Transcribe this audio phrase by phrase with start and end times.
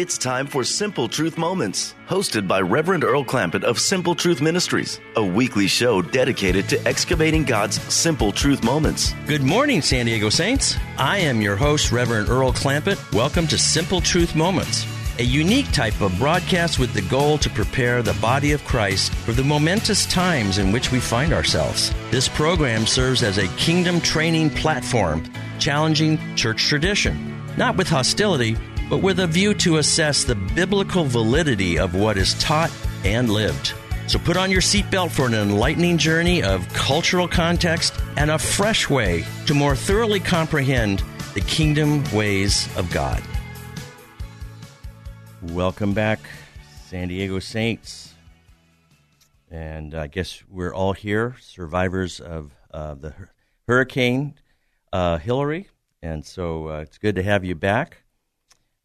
[0.00, 4.98] It's time for Simple Truth Moments, hosted by Reverend Earl Clampett of Simple Truth Ministries,
[5.14, 9.12] a weekly show dedicated to excavating God's simple truth moments.
[9.26, 10.78] Good morning, San Diego Saints.
[10.96, 13.12] I am your host, Reverend Earl Clampett.
[13.12, 14.86] Welcome to Simple Truth Moments,
[15.18, 19.32] a unique type of broadcast with the goal to prepare the body of Christ for
[19.32, 21.92] the momentous times in which we find ourselves.
[22.10, 28.56] This program serves as a kingdom training platform, challenging church tradition, not with hostility
[28.90, 32.72] but with a view to assess the biblical validity of what is taught
[33.04, 33.72] and lived.
[34.08, 38.90] So put on your seatbelt for an enlightening journey of cultural context and a fresh
[38.90, 43.22] way to more thoroughly comprehend the kingdom ways of God.
[45.40, 46.18] Welcome back,
[46.88, 48.14] San Diego Saints.
[49.52, 53.14] And I guess we're all here, survivors of uh, the
[53.68, 54.34] hurricane
[54.92, 55.68] uh, Hilary.
[56.02, 57.98] And so uh, it's good to have you back.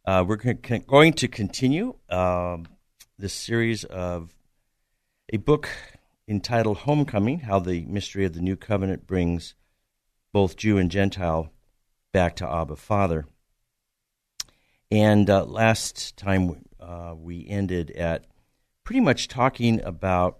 [0.05, 2.67] Uh, we're going to continue um,
[3.17, 4.35] this series of
[5.33, 5.67] a book
[6.27, 9.55] entitled Homecoming How the Mystery of the New Covenant Brings
[10.31, 11.51] Both Jew and Gentile
[12.13, 13.25] Back to Abba Father.
[14.91, 18.27] And uh, last time uh, we ended at
[18.83, 20.37] pretty much talking about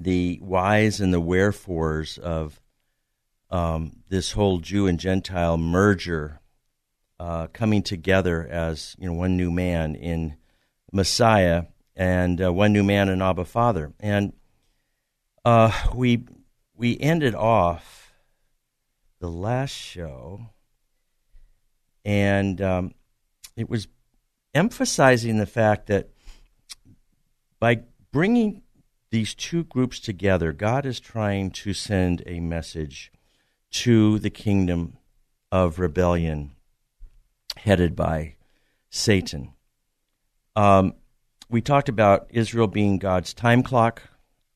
[0.00, 2.60] the whys and the wherefores of
[3.50, 6.40] um, this whole Jew and Gentile merger
[7.18, 10.36] uh, coming together as you know one new man in
[10.92, 11.64] Messiah
[11.96, 13.92] and uh, one new man in Abba Father.
[14.00, 14.32] And
[15.44, 16.24] uh, we
[16.76, 18.12] we ended off
[19.20, 20.50] the last show,
[22.04, 22.94] and um,
[23.56, 23.88] it was
[24.54, 26.10] emphasizing the fact that
[27.60, 28.62] by bringing
[29.10, 33.12] these two groups together, God is trying to send a message
[33.70, 34.98] to the kingdom
[35.52, 36.52] of rebellion
[37.56, 38.36] headed by
[38.90, 39.52] Satan.
[40.56, 40.94] Um,
[41.50, 44.02] we talked about Israel being God's time clock.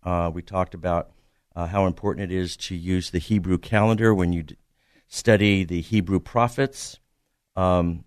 [0.02, 1.10] Uh, we talked about
[1.54, 4.56] uh, how important it is to use the Hebrew calendar when you d-
[5.08, 6.98] study the Hebrew prophets.
[7.56, 8.04] Um,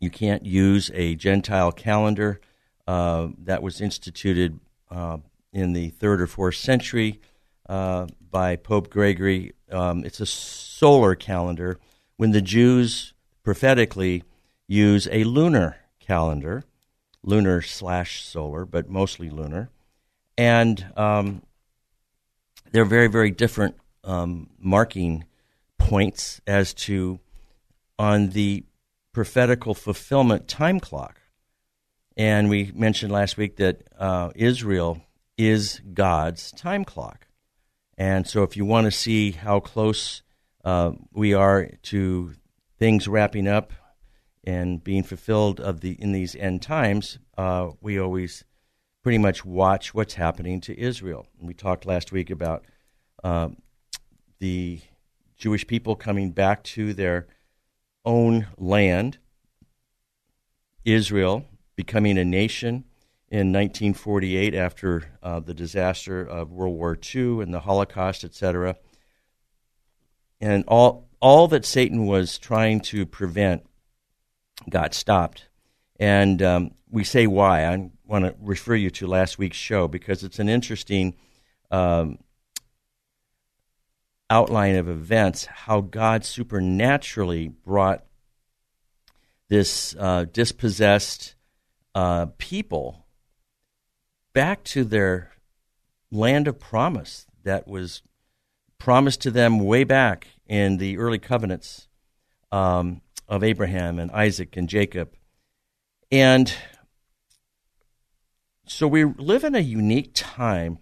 [0.00, 2.40] you can't use a Gentile calendar
[2.86, 4.58] uh, that was instituted
[4.90, 5.18] uh,
[5.52, 7.20] in the third or fourth century
[7.68, 9.52] uh, by Pope Gregory.
[9.70, 11.78] Um, it's a solar calendar.
[12.16, 13.13] When the Jews
[13.44, 14.24] prophetically
[14.66, 16.64] use a lunar calendar,
[17.22, 19.70] lunar slash solar, but mostly lunar.
[20.36, 21.42] And um,
[22.72, 25.24] they're very, very different um, marking
[25.78, 27.20] points as to
[27.98, 28.64] on the
[29.12, 31.20] prophetical fulfillment time clock.
[32.16, 35.02] And we mentioned last week that uh, Israel
[35.36, 37.26] is God's time clock.
[37.96, 40.22] And so if you want to see how close
[40.64, 42.34] uh, we are to
[42.84, 43.72] things wrapping up
[44.46, 48.44] and being fulfilled of the in these end times, uh, we always
[49.02, 51.26] pretty much watch what's happening to Israel.
[51.38, 52.66] And we talked last week about
[53.22, 53.48] uh,
[54.38, 54.82] the
[55.38, 57.26] Jewish people coming back to their
[58.04, 59.16] own land,
[60.84, 61.46] Israel
[61.76, 62.84] becoming a nation
[63.30, 68.76] in 1948 after uh, the disaster of World War II and the Holocaust, etc.
[70.38, 73.66] And all all that Satan was trying to prevent
[74.68, 75.48] got stopped.
[75.98, 77.64] And um, we say why.
[77.64, 81.16] I want to refer you to last week's show because it's an interesting
[81.70, 82.18] um,
[84.28, 88.04] outline of events how God supernaturally brought
[89.48, 91.36] this uh, dispossessed
[91.94, 93.06] uh, people
[94.34, 95.32] back to their
[96.10, 98.02] land of promise that was
[98.76, 101.88] promised to them way back in the early covenants
[102.52, 105.12] um, of Abraham and Isaac and Jacob.
[106.12, 106.54] And
[108.64, 110.78] so we live in a unique time,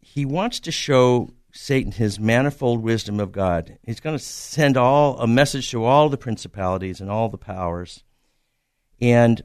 [0.00, 3.78] he wants to show Satan his manifold wisdom of God.
[3.82, 8.04] He's going to send all a message to all the principalities and all the powers,
[9.00, 9.42] and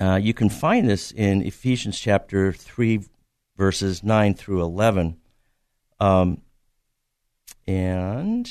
[0.00, 3.02] uh, you can find this in Ephesians chapter three,
[3.56, 5.18] verses nine through eleven.
[5.98, 6.40] Um,
[7.66, 8.50] and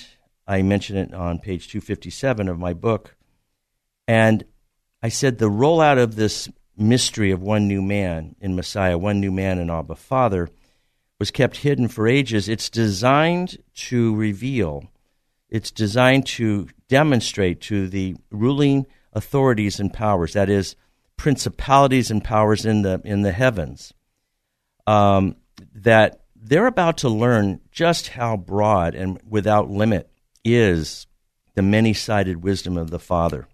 [0.50, 3.16] I mention it on page 257 of my book.
[4.07, 4.44] And
[5.04, 9.31] I said the rollout of this mystery of one new man in Messiah, one new
[9.31, 10.50] man in Abba Father,
[11.19, 12.50] was kept hidden for ages.
[12.50, 14.90] It's designed to reveal,
[15.50, 20.75] it's designed to demonstrate to the ruling authorities and powers, that is,
[21.16, 23.94] principalities and powers in the, in the heavens,
[24.88, 25.36] um,
[25.75, 30.09] that they're about to learn just how broad and without limit
[30.44, 31.08] is
[31.56, 33.48] the many sided wisdom of the Father,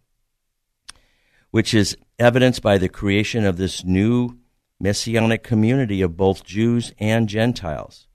[1.51, 4.37] which is evidenced by the creation of this new
[4.79, 8.07] messianic community of both Jews and Gentiles.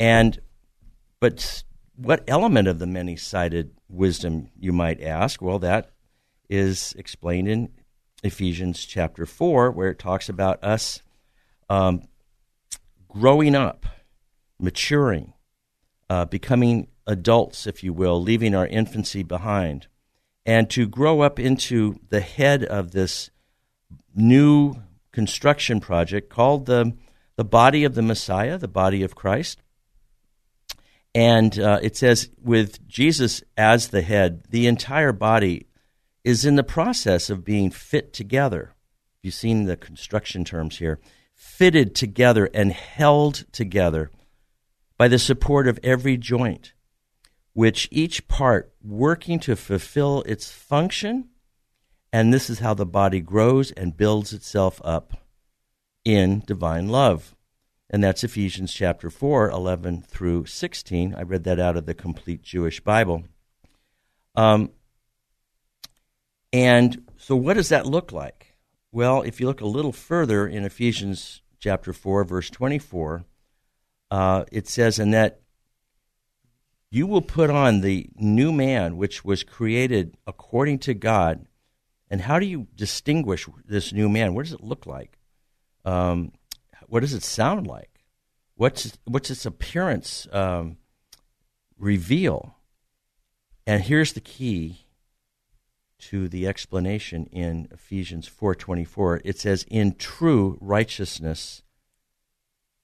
[0.00, 0.40] And
[1.20, 1.62] but
[1.94, 5.40] what element of the many sided wisdom, you might ask?
[5.40, 5.90] Well, that
[6.48, 7.68] is explained in
[8.24, 11.02] Ephesians chapter 4, where it talks about us
[11.68, 12.02] um,
[13.08, 13.86] growing up,
[14.58, 15.32] maturing,
[16.10, 19.86] uh, becoming adults, if you will, leaving our infancy behind,
[20.44, 23.30] and to grow up into the head of this
[24.14, 24.74] new
[25.12, 26.96] construction project called the,
[27.36, 29.62] the body of the Messiah, the body of Christ.
[31.14, 35.66] And uh, it says, with Jesus as the head, the entire body
[36.24, 38.74] is in the process of being fit together.
[39.22, 41.00] You've seen the construction terms here
[41.34, 44.10] fitted together and held together
[44.96, 46.71] by the support of every joint,
[47.54, 51.28] which each part working to fulfill its function.
[52.12, 55.18] And this is how the body grows and builds itself up
[56.04, 57.34] in divine love.
[57.90, 61.14] And that's Ephesians chapter 4, 11 through 16.
[61.14, 63.24] I read that out of the complete Jewish Bible.
[64.34, 64.70] Um,
[66.52, 68.56] and so, what does that look like?
[68.90, 73.24] Well, if you look a little further in Ephesians chapter 4, verse 24,
[74.10, 75.40] uh, it says, And that
[76.94, 81.46] you will put on the new man which was created according to God.
[82.10, 84.34] And how do you distinguish this new man?
[84.34, 85.18] What does it look like?
[85.86, 86.32] Um,
[86.88, 88.04] what does it sound like?
[88.56, 90.76] What's, what's its appearance um,
[91.78, 92.56] reveal?
[93.66, 94.84] And here's the key
[96.10, 99.22] to the explanation in Ephesians 4:24.
[99.24, 101.62] It says in true righteousness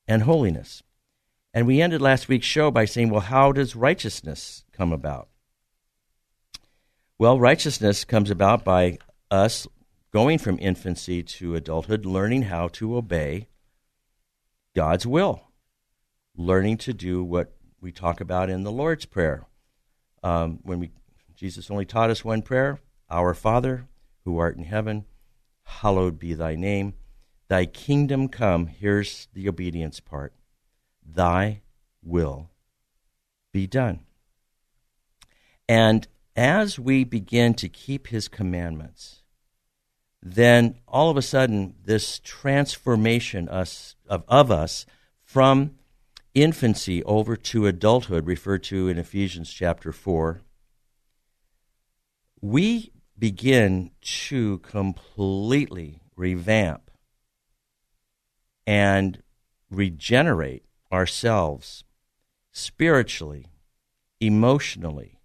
[0.06, 0.82] and holiness.
[1.54, 5.28] And we ended last week's show by saying, well, how does righteousness come about?
[7.18, 8.98] Well, righteousness comes about by
[9.30, 9.66] us
[10.12, 13.48] going from infancy to adulthood, learning how to obey
[14.76, 15.42] God's will,
[16.36, 19.46] learning to do what we talk about in the Lord's Prayer.
[20.22, 20.90] Um, when we
[21.34, 23.86] Jesus only taught us one prayer, our Father,
[24.24, 25.04] who art in heaven,
[25.62, 26.94] hallowed be thy name.
[27.48, 28.66] Thy kingdom come.
[28.66, 30.34] Here's the obedience part.
[31.10, 31.62] Thy
[32.02, 32.50] will
[33.52, 34.00] be done.
[35.68, 39.22] And as we begin to keep his commandments,
[40.22, 44.86] then all of a sudden, this transformation us, of, of us
[45.22, 45.76] from
[46.34, 50.42] infancy over to adulthood, referred to in Ephesians chapter 4,
[52.40, 56.90] we begin to completely revamp
[58.66, 59.22] and
[59.70, 61.84] regenerate ourselves
[62.52, 63.46] spiritually,
[64.20, 65.20] emotionally,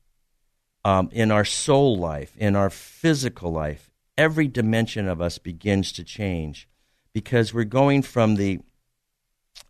[0.85, 3.91] um, in our soul life, in our physical life.
[4.17, 6.67] Every dimension of us begins to change
[7.13, 8.59] because we're going from the,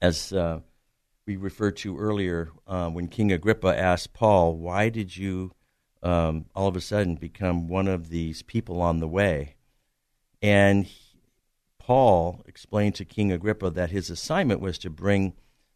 [0.02, 0.60] as uh,
[1.26, 5.54] we referred to earlier, uh, when King Agrippa asked Paul, Why did you
[6.04, 9.56] um, all of a sudden become one of these people on the way.
[10.42, 11.00] And he,
[11.80, 15.34] Paul explained to King Agrippa that his assignment was to bring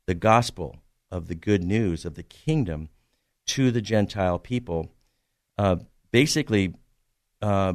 [0.08, 0.78] the gospel
[1.12, 2.90] of the good news of the kingdom
[3.46, 4.92] to the Gentile people,
[5.58, 5.78] uh,
[6.12, 6.74] basically
[7.42, 7.74] uh,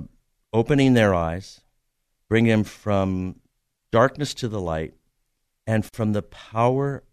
[0.52, 1.60] opening their eyes,
[2.28, 3.36] bringing them from
[3.90, 4.94] darkness to the light,
[5.66, 7.04] and from the power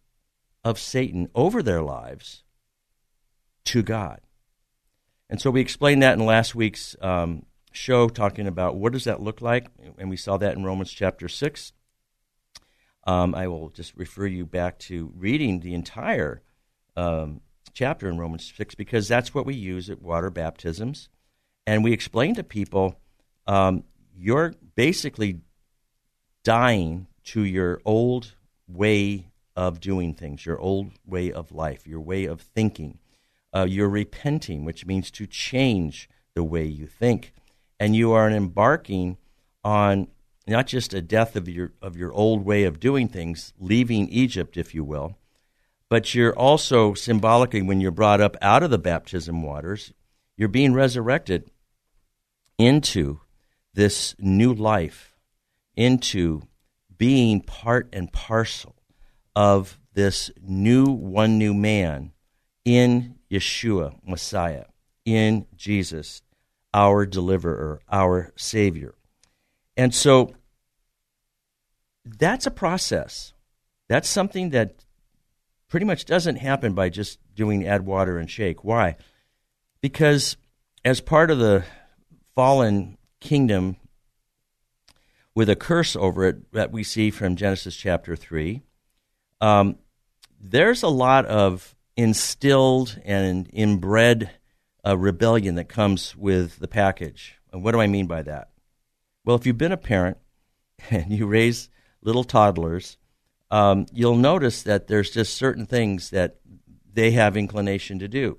[0.63, 2.43] of Satan over their lives
[3.65, 4.21] to God.
[5.29, 9.21] And so we explained that in last week's um, show, talking about what does that
[9.21, 11.73] look like, and we saw that in Romans chapter 6.
[13.05, 16.41] Um, I will just refer you back to reading the entire
[16.95, 17.41] um,
[17.73, 21.09] chapter in Romans 6 because that's what we use at water baptisms.
[21.65, 22.99] And we explain to people
[23.47, 23.83] um,
[24.15, 25.41] you're basically
[26.43, 28.35] dying to your old
[28.67, 32.99] way of doing things, your old way of life, your way of thinking.
[33.53, 37.33] Uh, you're repenting, which means to change the way you think.
[37.79, 39.17] And you are embarking
[39.63, 40.07] on
[40.49, 44.57] not just a death of your, of your old way of doing things, leaving Egypt,
[44.57, 45.17] if you will,
[45.89, 49.93] but you're also symbolically, when you're brought up out of the baptism waters,
[50.37, 51.49] you're being resurrected
[52.57, 53.19] into
[53.73, 55.15] this new life,
[55.75, 56.43] into
[56.97, 58.75] being part and parcel
[59.35, 62.11] of this new one new man
[62.65, 64.65] in Yeshua, Messiah,
[65.05, 66.21] in Jesus,
[66.73, 68.95] our deliverer, our Savior.
[69.75, 70.33] And so
[72.05, 73.33] that's a process.
[73.87, 74.85] That's something that
[75.67, 78.63] pretty much doesn't happen by just doing add water and shake.
[78.63, 78.95] Why?
[79.81, 80.37] Because
[80.83, 81.63] as part of the
[82.35, 83.77] fallen kingdom
[85.35, 88.61] with a curse over it that we see from Genesis chapter 3,
[89.41, 89.77] um,
[90.39, 94.31] there's a lot of instilled and inbred
[94.85, 97.35] uh, rebellion that comes with the package.
[97.51, 98.49] And what do I mean by that?
[99.25, 100.17] Well, if you've been a parent
[100.89, 101.69] and you raise
[102.01, 102.97] little toddlers,
[103.51, 106.37] um, you'll notice that there's just certain things that
[106.93, 108.37] they have inclination to do.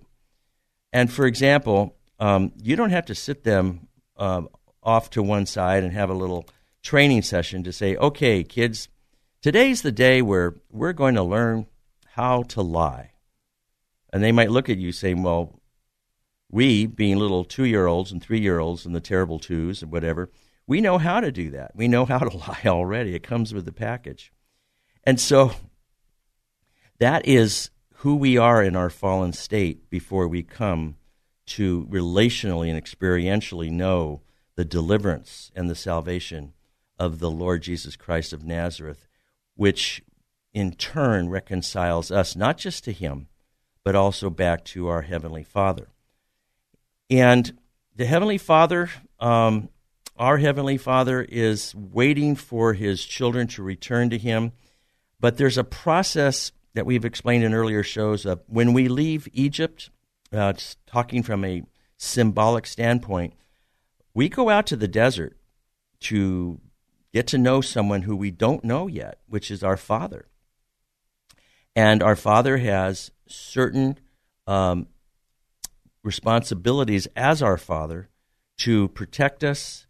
[0.93, 4.43] And for example, um, you don't have to sit them uh,
[4.83, 6.47] off to one side and have a little
[6.83, 8.89] training session to say, okay, kids,
[9.43, 11.67] today's the day where we're going to learn
[12.15, 13.13] how to lie.
[14.13, 15.61] And they might look at you saying, well,
[16.51, 19.93] we, being little two year olds and three year olds and the terrible twos and
[19.93, 20.31] whatever,
[20.71, 21.73] we know how to do that.
[21.75, 23.17] We know how to lie already.
[23.17, 24.33] It comes with the package.
[25.03, 25.51] And so
[27.01, 30.95] that is who we are in our fallen state before we come
[31.47, 34.23] to relationally and experientially know
[34.55, 36.53] the deliverance and the salvation
[37.01, 39.09] of the Lord Jesus Christ of Nazareth,
[39.57, 40.05] which
[40.55, 43.27] in turn reconciles us not just to Him,
[43.83, 45.89] but also back to our Heavenly Father.
[47.11, 47.59] And
[47.97, 49.69] the Heavenly Father, um,
[50.21, 54.53] our Heavenly Father, is waiting for His children to return to Him
[55.21, 59.91] but there's a process that we've explained in earlier shows of when we leave Egypt,
[60.33, 60.55] uh,
[60.87, 61.63] talking from a
[61.97, 63.35] symbolic standpoint,
[64.15, 65.37] we go out to the desert
[66.01, 66.61] to
[67.13, 70.27] get to know someone who we don't know yet, which is our Father.
[71.77, 73.99] And our Father has certain
[74.47, 74.87] um,
[76.03, 78.09] responsibilities as our Father
[78.59, 79.87] to protect us,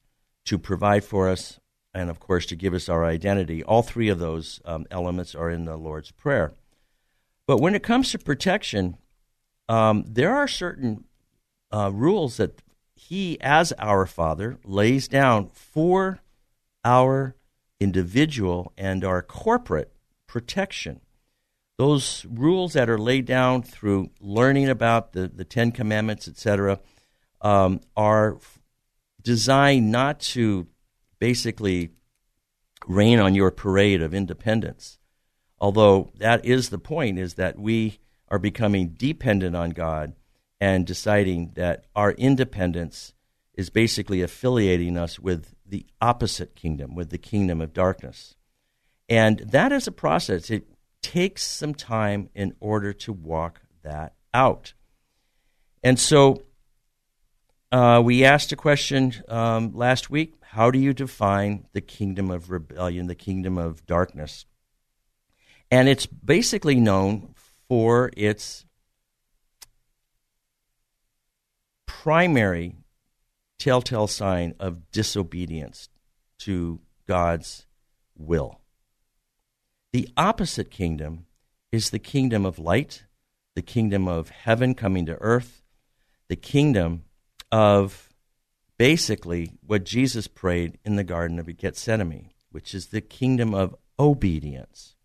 [0.46, 1.60] to provide for us,
[1.94, 3.62] and of course to give us our identity.
[3.62, 6.52] All three of those um, elements are in the Lord's Prayer.
[7.46, 8.96] But when it comes to protection,
[9.68, 11.04] um, there are certain
[11.72, 12.62] uh, rules that
[12.94, 16.20] He, as our Father, lays down for
[16.84, 17.34] our
[17.78, 19.92] individual and our corporate
[20.26, 21.00] protection.
[21.78, 26.78] Those rules that are laid down through learning about the, the Ten Commandments, etc.,
[27.40, 28.36] um, are
[29.20, 30.66] designed not to
[31.18, 31.90] basically
[32.86, 34.98] rain on your parade of independence.
[35.58, 37.98] Although that is the point, is that we
[38.28, 40.14] are becoming dependent on God
[40.60, 43.12] and deciding that our independence
[43.54, 48.34] is basically affiliating us with the opposite kingdom, with the kingdom of darkness.
[49.08, 50.50] And that is a process.
[50.50, 50.66] It
[51.02, 54.72] takes some time in order to walk that out.
[55.82, 56.42] And so
[57.72, 62.50] uh, we asked a question um, last week how do you define the kingdom of
[62.50, 64.46] rebellion, the kingdom of darkness?
[65.70, 67.34] And it's basically known
[67.68, 68.64] for its
[71.86, 72.74] primary
[73.60, 75.88] telltale sign of disobedience
[76.40, 77.66] to God's
[78.16, 78.60] will.
[79.92, 81.26] The opposite kingdom
[81.70, 83.04] is the kingdom of light,
[83.54, 85.62] the kingdom of heaven coming to earth,
[86.28, 87.04] the kingdom
[87.50, 88.08] of
[88.78, 94.96] basically what Jesus prayed in the Garden of Gethsemane, which is the kingdom of obedience.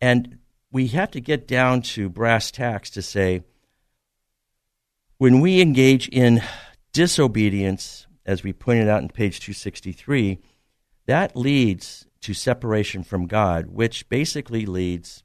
[0.00, 0.38] And
[0.70, 3.42] we have to get down to brass tacks to say
[5.18, 6.42] when we engage in
[6.92, 10.40] disobedience, as we pointed out in page 263,
[11.06, 15.22] that leads to separation from God, which basically leads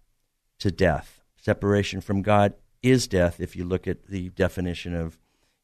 [0.60, 1.22] to death.
[1.38, 5.20] Separation from God is death if you look at the definition of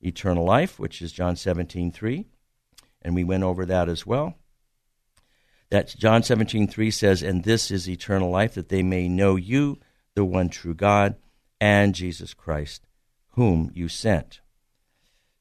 [0.05, 2.25] eternal life, which is John 17 3.
[3.01, 4.35] And we went over that as well.
[5.69, 9.79] That John 17 3 says, And this is eternal life, that they may know you,
[10.15, 11.15] the one true God,
[11.59, 12.85] and Jesus Christ,
[13.31, 14.41] whom you sent.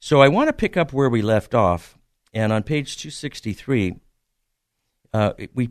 [0.01, 1.99] So I want to pick up where we left off.
[2.33, 3.97] And on page 263,
[5.13, 5.71] uh, we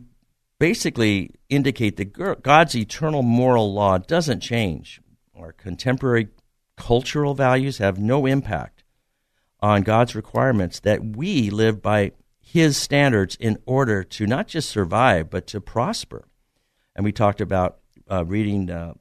[0.58, 5.00] basically indicate that God's eternal moral law doesn't change.
[5.38, 6.28] Our contemporary
[6.76, 8.73] cultural values have no impact
[9.64, 15.30] on God's requirements that we live by His standards in order to not just survive,
[15.30, 16.28] but to prosper.
[16.94, 17.78] And we talked about
[18.10, 18.92] uh, reading uh,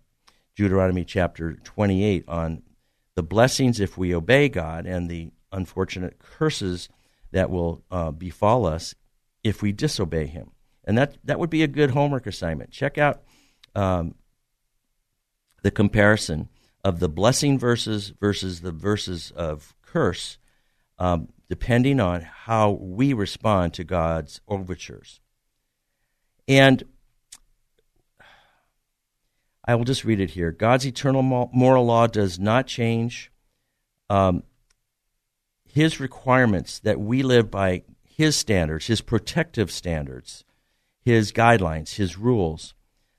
[0.56, 2.64] Deuteronomy chapter 28 on
[3.16, 6.88] the blessings if we obey God and the unfortunate curses
[7.32, 8.96] that will uh, befall us
[9.44, 10.52] if we disobey Him.
[10.86, 12.72] And that, that would be a good homework assignment.
[12.72, 13.22] Check out
[13.76, 14.16] um,
[15.62, 16.48] the comparison
[16.86, 20.38] of the blessing verses versus the verses of curse,
[21.04, 25.20] um, depending on how we respond to God's overtures.
[26.48, 26.82] And
[29.66, 30.54] I will just read it here.
[30.54, 33.34] God's eternal moral law does not change.
[34.10, 34.44] Um,
[35.68, 40.46] his requirements that we live by His standards, His protective standards,
[41.02, 42.76] His guidelines, His rules,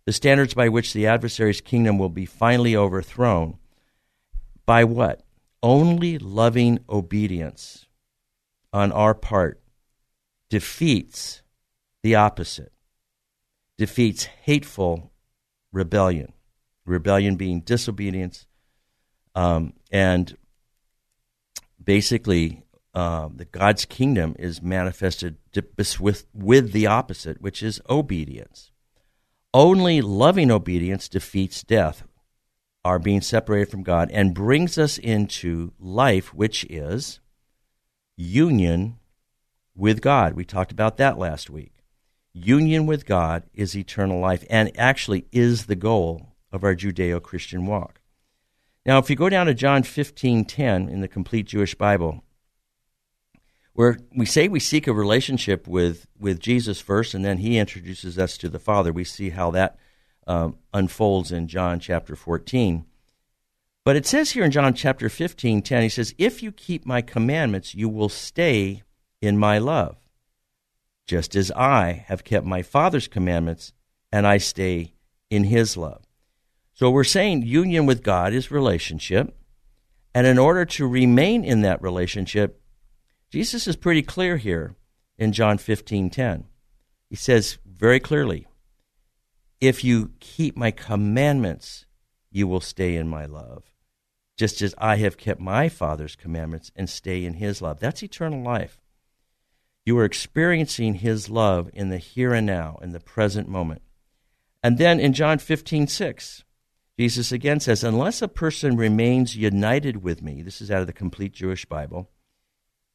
[0.06, 3.58] the standards by which the adversary's kingdom will be finally overthrown.
[4.64, 5.23] By what?
[5.64, 7.86] Only loving obedience
[8.70, 9.62] on our part
[10.50, 11.40] defeats
[12.02, 12.70] the opposite,
[13.78, 15.10] defeats hateful
[15.72, 16.34] rebellion
[16.84, 18.46] rebellion being disobedience,
[19.34, 20.36] um, and
[21.82, 22.62] basically
[22.94, 25.36] uh, the God's kingdom is manifested
[25.98, 28.70] with with the opposite, which is obedience.
[29.52, 32.04] Only loving obedience defeats death,
[32.84, 37.20] our being separated from God, and brings us into life, which is
[38.16, 38.98] union
[39.74, 40.34] with God.
[40.34, 41.72] We talked about that last week.
[42.32, 47.66] Union with God is eternal life and actually is the goal of our Judeo Christian
[47.66, 48.00] walk.
[48.84, 52.22] Now, if you go down to John 15:10 in the complete Jewish Bible,
[53.72, 58.18] where we say we seek a relationship with, with Jesus first, and then he introduces
[58.18, 59.78] us to the Father, we see how that
[60.26, 62.84] um, unfolds in John chapter 14.
[63.84, 67.02] But it says here in John chapter 15, 10, he says, If you keep my
[67.02, 68.82] commandments, you will stay
[69.20, 69.96] in my love,
[71.06, 73.72] just as I have kept my Father's commandments,
[74.10, 74.94] and I stay
[75.28, 76.02] in his love.
[76.72, 79.36] So we're saying union with God is relationship.
[80.14, 82.60] And in order to remain in that relationship,
[83.30, 84.76] Jesus is pretty clear here
[85.18, 86.44] in John 15 10.
[87.10, 88.46] He says very clearly,
[89.66, 91.86] If you keep my commandments,
[92.30, 93.64] you will stay in my love,
[94.36, 97.80] just as I have kept my Father's commandments and stay in his love.
[97.80, 98.82] That's eternal life.
[99.86, 103.80] You are experiencing his love in the here and now, in the present moment.
[104.62, 106.44] And then in John 15 6,
[106.98, 110.92] Jesus again says, Unless a person remains united with me, this is out of the
[110.92, 112.10] complete Jewish Bible,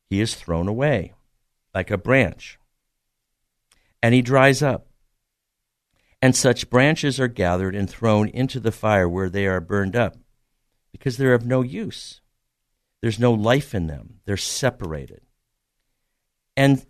[0.07, 1.15] he is thrown away
[1.73, 2.59] like a branch,
[4.03, 4.85] and he dries up.
[6.21, 10.17] And such branches are gathered and thrown into the fire where they are burned up
[10.91, 12.21] because they're of no use.
[13.01, 15.21] There's no life in them, they're separated.
[16.57, 16.85] And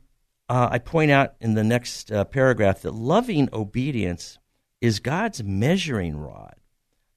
[0.47, 4.39] uh, I point out in the next uh, paragraph that loving obedience
[4.81, 6.55] is God's measuring rod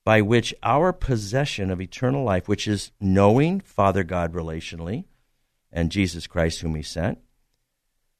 [0.05, 5.05] by which our possession of eternal life, which is knowing Father God relationally
[5.73, 7.19] and Jesus Christ, whom He sent,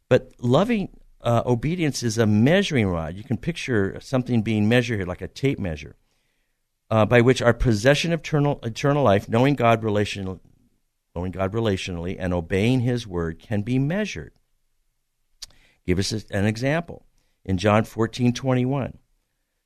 [0.09, 0.89] but loving
[1.23, 3.17] uh, obedience is a measuring rod.
[3.17, 5.97] You can picture something being measured here, like a tape measure,
[6.91, 10.41] uh, by which our possession of eternal, eternal life, knowing God relational,
[11.15, 14.33] knowing God relationally, and obeying His word, can be measured.
[15.87, 17.07] Give us an example
[17.45, 18.99] in John fourteen twenty one.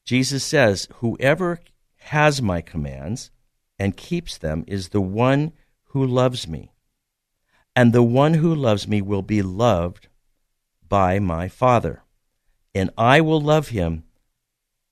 [0.04, 1.60] Jesus says, "Whoever
[1.96, 3.30] has my commands
[3.78, 5.52] and keeps them is the one
[5.86, 6.72] who loves me.
[7.74, 10.08] And the one who loves me will be loved
[10.88, 12.02] by my Father.
[12.74, 14.04] And I will love him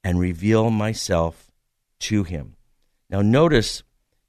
[0.03, 1.51] and reveal myself
[2.01, 2.57] to him.
[3.11, 3.83] Now, notice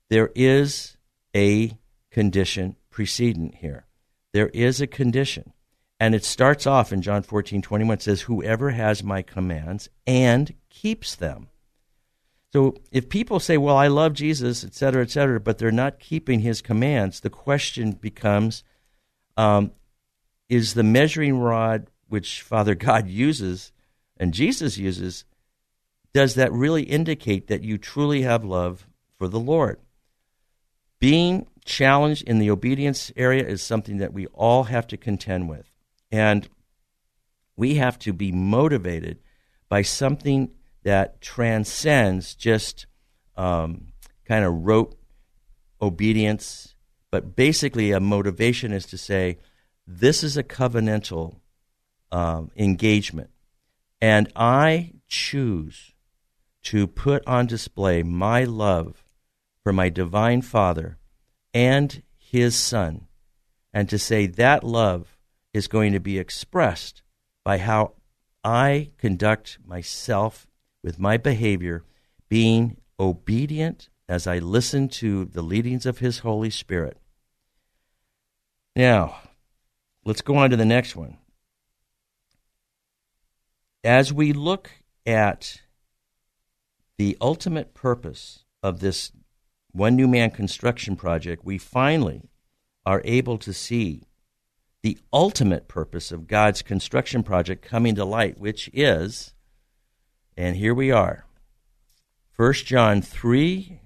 [0.10, 0.97] there is
[1.36, 1.78] a
[2.12, 3.86] condition precedent here.
[4.34, 5.54] There is a condition.
[5.99, 7.93] And it starts off in John 14, 21.
[7.93, 11.49] It says, Whoever has my commands and keeps them
[12.56, 15.99] so if people say, well, I love Jesus, et cetera, et cetera, but they're not
[15.99, 18.63] keeping his commands, the question becomes
[19.36, 19.71] um,
[20.49, 23.71] is the measuring rod which Father God uses
[24.17, 25.25] and Jesus uses,
[26.13, 29.79] does that really indicate that you truly have love for the Lord.
[30.99, 35.71] Being challenged in the obedience area is something that we all have to contend with.
[36.12, 36.47] And
[37.55, 39.19] we have to be motivated
[39.67, 40.51] by something
[40.84, 42.86] that transcends just
[43.36, 43.88] um,
[44.25, 44.95] kind of rote
[45.81, 46.75] obedience,
[47.12, 49.38] but basically a motivation is to say,
[49.88, 51.38] this is a covenantal
[52.12, 53.30] um, engagement.
[54.02, 55.93] And I choose
[56.63, 59.04] to put on display my love
[59.63, 60.98] for my divine Father
[61.54, 63.08] and his Son,
[63.74, 65.17] and to say that love
[65.54, 67.02] is going to be expressed
[67.43, 67.93] by how
[68.43, 70.48] I conduct myself
[70.84, 71.84] with my behavior,
[72.30, 76.98] being obedient as I listen to the leadings of His Holy Spirit.
[78.76, 79.17] Now,
[80.05, 81.17] let's go on to the next one.
[83.83, 84.71] As we look
[85.05, 85.61] at
[86.97, 89.11] the ultimate purpose of this
[89.71, 92.29] One New Man construction project, we finally
[92.85, 94.03] are able to see
[94.81, 99.33] the ultimate purpose of God's construction project coming to light, which is,
[100.37, 101.25] and here we are,
[102.37, 103.79] 1 John 3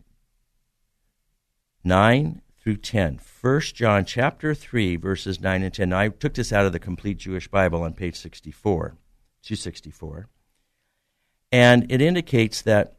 [1.82, 3.19] 9 through 10.
[3.41, 5.89] 1 John chapter 3, verses 9 and 10.
[5.89, 8.95] Now, I took this out of the Complete Jewish Bible on page 64,
[9.41, 10.27] 264.
[11.51, 12.97] And it indicates that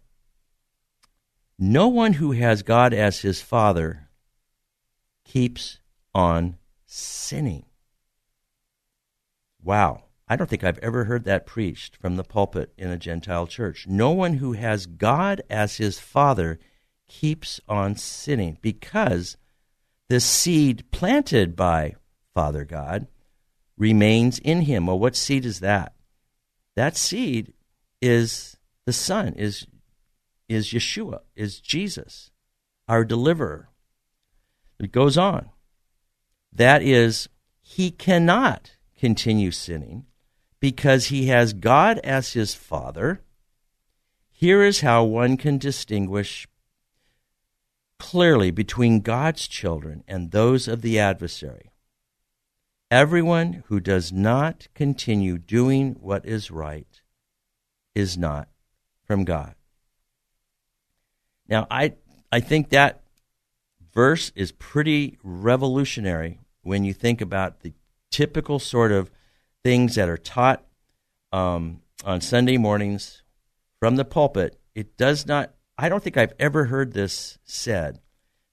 [1.57, 4.09] no one who has God as his father
[5.25, 5.79] keeps
[6.17, 7.67] on sinning.
[9.63, 10.03] Wow.
[10.27, 13.87] I don't think I've ever heard that preached from the pulpit in a Gentile church.
[13.87, 16.59] No one who has God as his father
[17.07, 19.37] keeps on sinning because
[20.11, 21.95] the seed planted by
[22.35, 23.07] Father God
[23.79, 24.89] remains in him.
[24.89, 25.95] Well, what seed is that?
[26.75, 27.53] That seed
[28.03, 29.69] is the Son, is,
[30.49, 32.33] is Yeshua, is Jesus,
[32.89, 33.69] our deliverer.
[34.81, 35.51] It goes on.
[36.53, 37.29] That is,
[37.63, 40.07] he cannot continue sinning
[40.59, 43.23] because he has God as his father.
[44.29, 46.49] Here is how one can distinguish
[48.01, 51.71] clearly between God's children and those of the adversary.
[52.91, 57.01] Everyone who does not continue doing what is right
[57.95, 58.49] is not
[59.05, 59.55] from God.
[61.47, 61.95] Now, I,
[62.33, 63.03] I think that
[63.93, 67.75] verse is pretty revolutionary when you think about the
[68.11, 69.11] typical sort of
[69.63, 70.65] things that are taught
[71.33, 73.23] um, on Sunday mornings
[73.79, 74.59] from the pulpit.
[74.75, 78.01] It does not, I don't think I've ever heard this said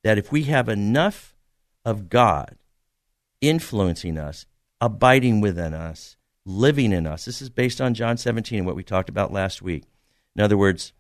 [0.02, 1.36] that if we have enough
[1.84, 2.56] of God
[3.42, 4.46] influencing us,
[4.80, 8.84] abiding within us, living in us, this is based on John 17 and what we
[8.84, 9.84] talked about last week.
[10.38, 10.94] In other words,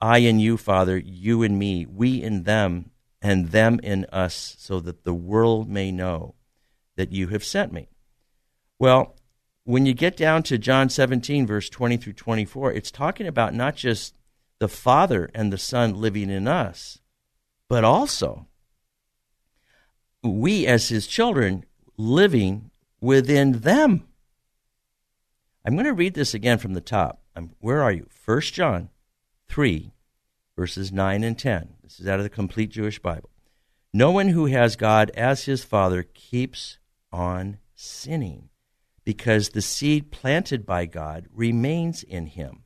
[0.00, 4.80] I and you, Father, you and me, we in them, and them in us, so
[4.80, 6.34] that the world may know
[6.96, 7.90] that you have sent me.
[8.78, 9.16] Well,
[9.64, 13.76] when you get down to John 17, verse 20 through 24, it's talking about not
[13.76, 14.14] just
[14.64, 16.98] the Father and the Son living in us,
[17.68, 18.46] but also
[20.22, 21.66] we as his children
[21.98, 24.08] living within them.
[25.66, 27.20] I'm going to read this again from the top.
[27.36, 28.08] I'm, where are you?
[28.24, 28.88] 1 John
[29.50, 29.92] 3,
[30.56, 31.74] verses 9 and 10.
[31.82, 33.28] This is out of the Complete Jewish Bible.
[33.92, 36.78] No one who has God as his Father keeps
[37.12, 38.48] on sinning
[39.04, 42.63] because the seed planted by God remains in him.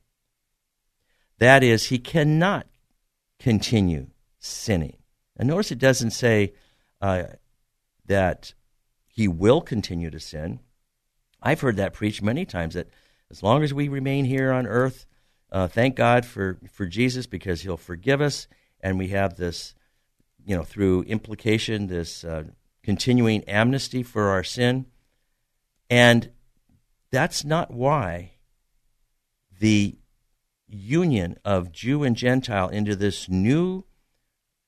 [1.39, 2.67] That is, he cannot
[3.39, 4.07] continue
[4.39, 4.97] sinning.
[5.37, 6.53] And notice it doesn't say
[7.01, 7.23] uh,
[8.05, 8.53] that
[9.07, 10.59] he will continue to sin.
[11.41, 12.89] I've heard that preached many times that
[13.31, 15.05] as long as we remain here on earth,
[15.51, 18.47] uh, thank God for, for Jesus because he'll forgive us.
[18.81, 19.73] And we have this,
[20.45, 22.43] you know, through implication, this uh,
[22.83, 24.85] continuing amnesty for our sin.
[25.89, 26.31] And
[27.11, 28.33] that's not why
[29.59, 29.98] the
[30.69, 33.85] union of Jew and Gentile into this new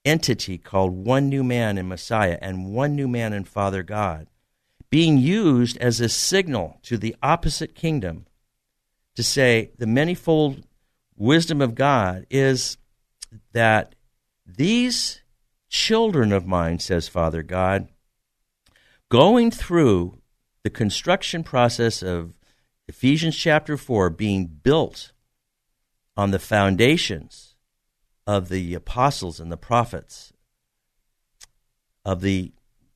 [0.03, 4.27] entity called one new man in Messiah and one new man in Father God,
[4.89, 8.25] being used as a signal to the opposite kingdom
[9.15, 10.63] to say the manifold
[11.15, 12.77] wisdom of God is
[13.53, 13.95] that
[14.45, 15.21] these
[15.69, 17.87] children of mine, says Father God,
[19.09, 20.17] going through
[20.63, 22.37] the construction process of
[22.87, 25.11] Ephesians chapter 4 being built
[26.15, 27.55] on the foundations
[28.27, 30.31] of the apostles and the prophets
[32.05, 32.53] of the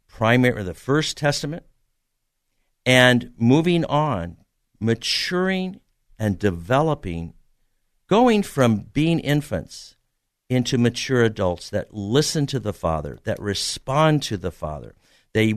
[0.08, 1.66] primary or the first testament
[2.86, 4.38] and moving on
[4.80, 5.80] maturing
[6.20, 7.34] and developing
[8.08, 9.96] going from being infants
[10.50, 14.96] into mature adults that listen to the Father, that respond to the Father.
[15.34, 15.54] They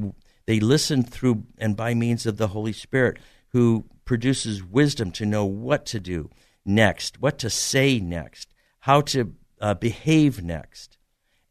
[0.46, 3.18] they listen through and by means of the Holy Spirit
[3.50, 6.30] who produces wisdom to know what to do
[6.68, 10.98] next, what to say next, how to uh, behave next.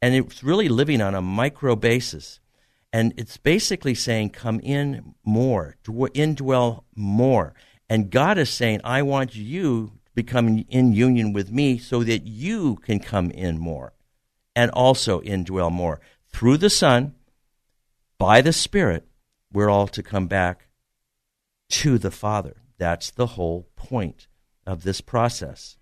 [0.01, 2.39] And it's really living on a micro basis.
[2.93, 7.53] And it's basically saying, come in more, indwell more.
[7.89, 12.25] And God is saying, I want you to become in union with me so that
[12.25, 13.93] you can come in more
[14.55, 15.99] and also indwell more.
[16.29, 17.15] Through the Son,
[18.17, 19.07] by the Spirit,
[19.51, 20.67] we're all to come back
[21.69, 22.57] to the Father.
[22.77, 24.27] That's the whole point
[24.67, 25.77] of this process.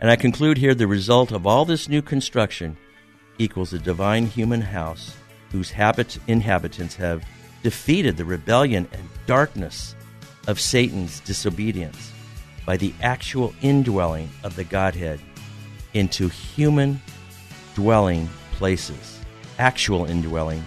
[0.00, 2.76] And I conclude here the result of all this new construction
[3.38, 5.16] equals a divine human house
[5.50, 7.24] whose habit, inhabitants have
[7.62, 9.96] defeated the rebellion and darkness
[10.46, 12.12] of Satan's disobedience
[12.64, 15.20] by the actual indwelling of the Godhead
[15.94, 17.00] into human
[17.74, 19.18] dwelling places.
[19.58, 20.64] Actual indwelling,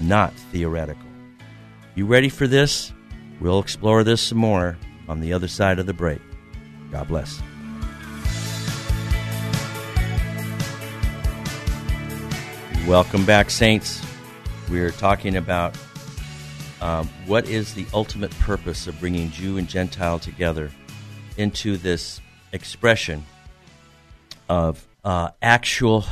[0.00, 1.04] not theoretical.
[1.94, 2.92] You ready for this?
[3.40, 6.20] We'll explore this some more on the other side of the break.
[6.90, 7.40] God bless.
[12.86, 14.04] Welcome back, Saints.
[14.68, 15.76] We're talking about
[16.80, 20.70] um, what is the ultimate purpose of bringing Jew and Gentile together
[21.36, 22.20] into this
[22.52, 23.24] expression
[24.48, 26.04] of uh, actual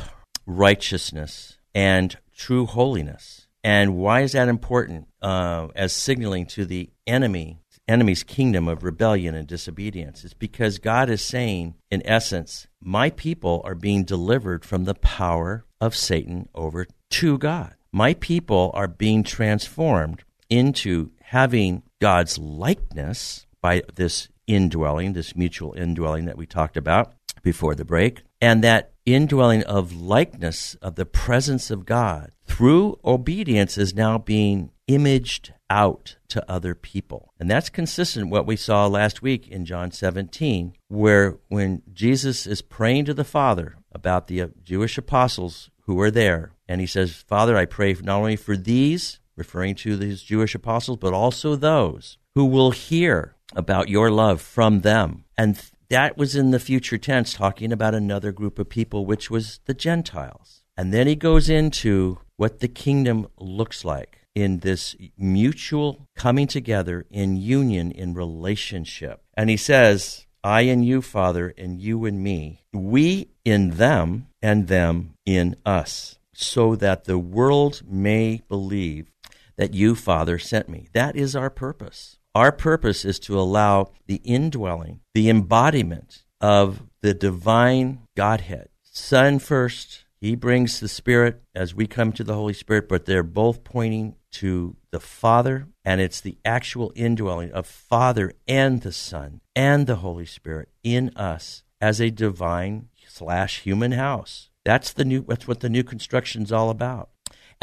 [0.45, 3.47] righteousness and true holiness.
[3.63, 7.60] And why is that important uh, as signaling to the enemy
[7.91, 10.23] enemy's kingdom of rebellion and disobedience.
[10.23, 15.65] It's because God is saying, in essence, my people are being delivered from the power
[15.81, 17.75] of Satan over to God.
[17.91, 26.25] My people are being transformed into having God's likeness by this indwelling, this mutual indwelling
[26.25, 31.71] that we talked about before the break, and that indwelling of likeness of the presence
[31.71, 37.33] of God through obedience is now being imaged out to other people.
[37.39, 42.61] And that's consistent what we saw last week in John 17, where when Jesus is
[42.61, 47.23] praying to the Father about the uh, Jewish apostles who were there, and he says,
[47.25, 52.17] Father, I pray not only for these, referring to these Jewish apostles, but also those
[52.35, 55.23] who will hear about your love from them.
[55.37, 55.57] And
[55.89, 59.73] that was in the future tense, talking about another group of people, which was the
[59.73, 60.63] Gentiles.
[60.75, 67.05] And then he goes into what the kingdom looks like in this mutual coming together
[67.09, 69.21] in union, in relationship.
[69.35, 74.67] And he says, I and you, Father, and you and me, we in them, and
[74.67, 79.11] them in us, so that the world may believe
[79.57, 80.87] that you, Father, sent me.
[80.93, 82.17] That is our purpose.
[82.33, 90.03] Our purpose is to allow the indwelling, the embodiment of the divine Godhead, Son first,
[90.19, 94.15] he brings the Spirit as we come to the Holy Spirit, but they're both pointing
[94.31, 99.97] to the Father, and it's the actual indwelling of Father and the Son and the
[99.97, 104.49] Holy Spirit in us as a divine slash human house.
[104.63, 105.25] That's the new.
[105.27, 107.09] That's what the new construction's all about.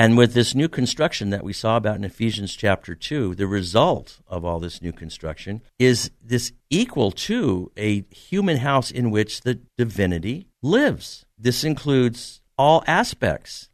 [0.00, 4.20] And with this new construction that we saw about in Ephesians chapter 2, the result
[4.28, 9.58] of all this new construction is this equal to a human house in which the
[9.76, 11.26] divinity lives.
[11.36, 13.70] This includes all aspects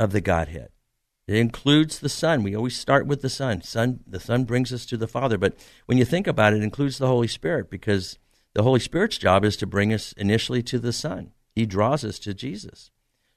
[0.00, 0.70] of the Godhead.
[1.30, 2.42] It includes the Son.
[2.42, 3.62] We always start with the Son.
[3.62, 4.00] Son.
[4.04, 5.38] The Son brings us to the Father.
[5.38, 5.54] But
[5.86, 8.18] when you think about it, it includes the Holy Spirit because
[8.52, 11.30] the Holy Spirit's job is to bring us initially to the Son.
[11.54, 12.90] He draws us to Jesus.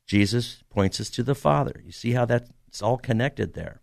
[0.08, 1.84] Jesus points us to the Father.
[1.86, 3.80] You see how that's all connected there.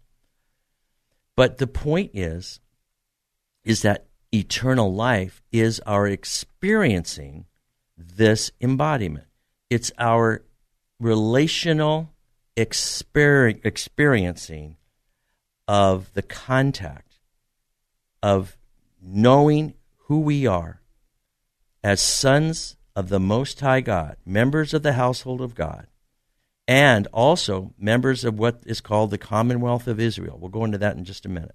[1.37, 2.59] But the point is,
[3.63, 7.45] is that eternal life is our experiencing
[7.97, 9.27] this embodiment.
[9.71, 10.43] It's our
[10.99, 12.13] relational
[12.61, 14.77] exper- experiencing
[15.67, 17.19] of the contact
[18.23, 18.57] of
[19.01, 19.75] knowing
[20.07, 20.83] who we are
[21.83, 25.87] as sons of the Most High God, members of the household of God,
[26.69, 30.37] and also members of what is called the Commonwealth of Israel.
[30.39, 31.55] We'll go into that in just a minute.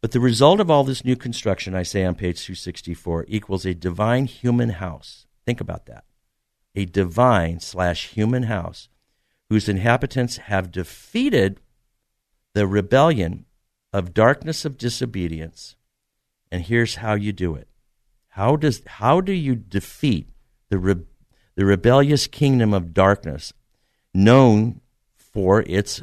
[0.00, 3.72] But the result of all this new construction, I say on page 264, equals a
[3.74, 5.26] divine human house.
[5.46, 6.04] Think about that
[6.74, 8.88] a divine slash human house
[9.54, 11.60] whose inhabitants have defeated
[12.54, 13.44] the rebellion
[13.92, 15.76] of darkness of disobedience.
[16.50, 17.68] And here's how you do it.
[18.30, 20.28] How does how do you defeat
[20.70, 20.96] the re,
[21.54, 23.52] the rebellious kingdom of darkness
[24.12, 24.80] known
[25.14, 26.02] for its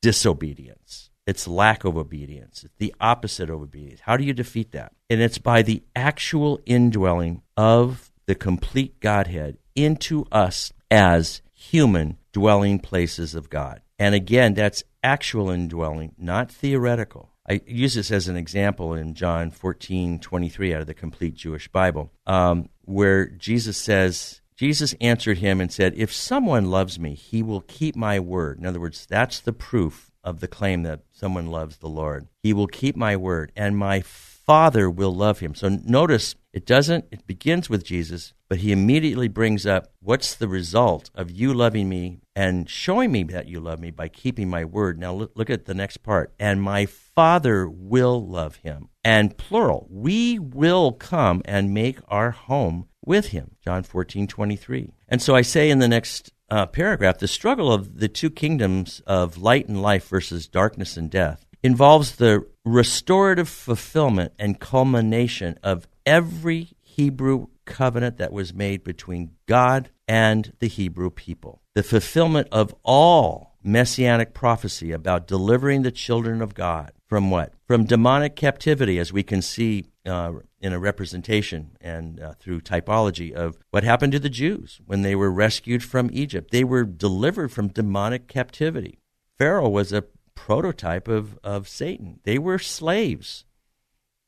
[0.00, 4.00] disobedience, its lack of obedience, the opposite of obedience?
[4.00, 4.94] How do you defeat that?
[5.10, 12.78] And it's by the actual indwelling of the complete Godhead into us as human dwelling
[12.78, 13.82] places of God.
[13.98, 17.30] And again, that's actual indwelling, not theoretical.
[17.48, 21.68] I use this as an example in John 14, 23 out of the complete Jewish
[21.68, 27.42] Bible, um, where Jesus says, Jesus answered him and said, If someone loves me, he
[27.42, 28.58] will keep my word.
[28.58, 32.28] In other words, that's the proof of the claim that someone loves the Lord.
[32.42, 35.54] He will keep my word, and my Father will love him.
[35.54, 40.48] So notice it doesn't, it begins with Jesus, but he immediately brings up what's the
[40.48, 44.64] result of you loving me and showing me that you love me by keeping my
[44.64, 44.98] word.
[44.98, 46.34] Now look, look at the next part.
[46.38, 48.90] And my Father will love him.
[49.02, 53.52] And plural, we will come and make our home with him.
[53.64, 54.92] John 14, 23.
[55.08, 59.00] And so I say in the next uh, paragraph the struggle of the two kingdoms
[59.06, 65.86] of light and life versus darkness and death involves the restorative fulfillment and culmination of
[66.06, 71.62] every Hebrew covenant that was made between God and the Hebrew people.
[71.74, 77.54] The fulfillment of all messianic prophecy about delivering the children of God from what?
[77.66, 83.32] From demonic captivity, as we can see uh, in a representation and uh, through typology
[83.32, 86.50] of what happened to the Jews when they were rescued from Egypt.
[86.50, 88.98] They were delivered from demonic captivity.
[89.38, 92.20] Pharaoh was a prototype of, of Satan.
[92.24, 93.44] They were slaves.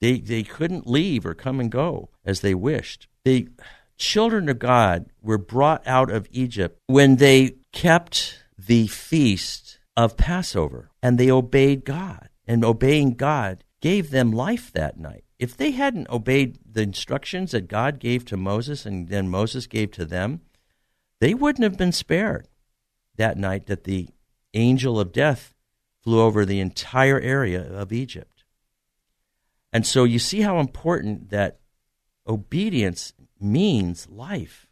[0.01, 3.09] They, they couldn't leave or come and go as they wished.
[3.25, 3.49] The
[3.97, 10.91] children of God were brought out of Egypt when they kept the feast of Passover
[11.03, 12.29] and they obeyed God.
[12.47, 15.25] And obeying God gave them life that night.
[15.39, 19.91] If they hadn't obeyed the instructions that God gave to Moses and then Moses gave
[19.93, 20.43] to them,
[21.21, 22.49] they wouldn't have been spared
[23.17, 24.09] that night that the
[24.53, 25.55] angel of death
[26.03, 28.34] flew over the entire area of Egypt.
[29.75, 31.59] And so you see how important that
[32.29, 34.69] obedience means life.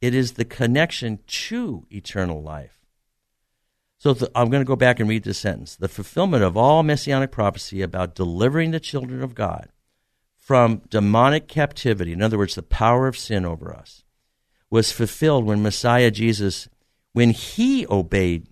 [0.00, 2.78] It is the connection to eternal life.
[3.98, 5.74] So I'm going to go back and read this sentence.
[5.74, 9.68] The fulfillment of all messianic prophecy about delivering the children of God
[10.36, 14.04] from demonic captivity, in other words, the power of sin over us,
[14.70, 16.68] was fulfilled when Messiah Jesus,
[17.12, 18.46] when he obeyed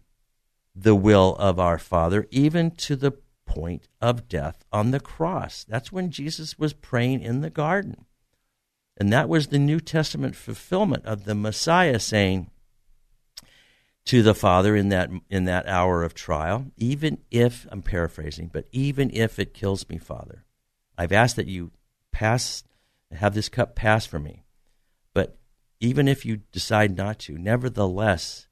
[0.75, 3.13] the will of our Father, even to the
[3.51, 5.65] point of death on the cross.
[5.69, 8.07] That's when Jesus was praying in the garden.
[8.97, 12.49] And that was the New Testament fulfillment of the Messiah saying
[14.05, 18.67] to the Father in that in that hour of trial, even if I'm paraphrasing, but
[18.71, 20.45] even if it kills me, Father,
[20.97, 21.73] I've asked that you
[22.13, 22.63] pass
[23.11, 24.45] have this cup pass from me.
[25.13, 25.39] But
[25.81, 28.47] even if you decide not to, nevertheless,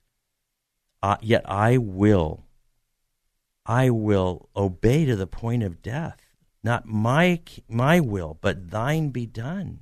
[1.02, 2.47] uh, yet I will,
[3.68, 6.16] I will obey to the point of death.
[6.64, 9.80] Not my, my will, but thine be done.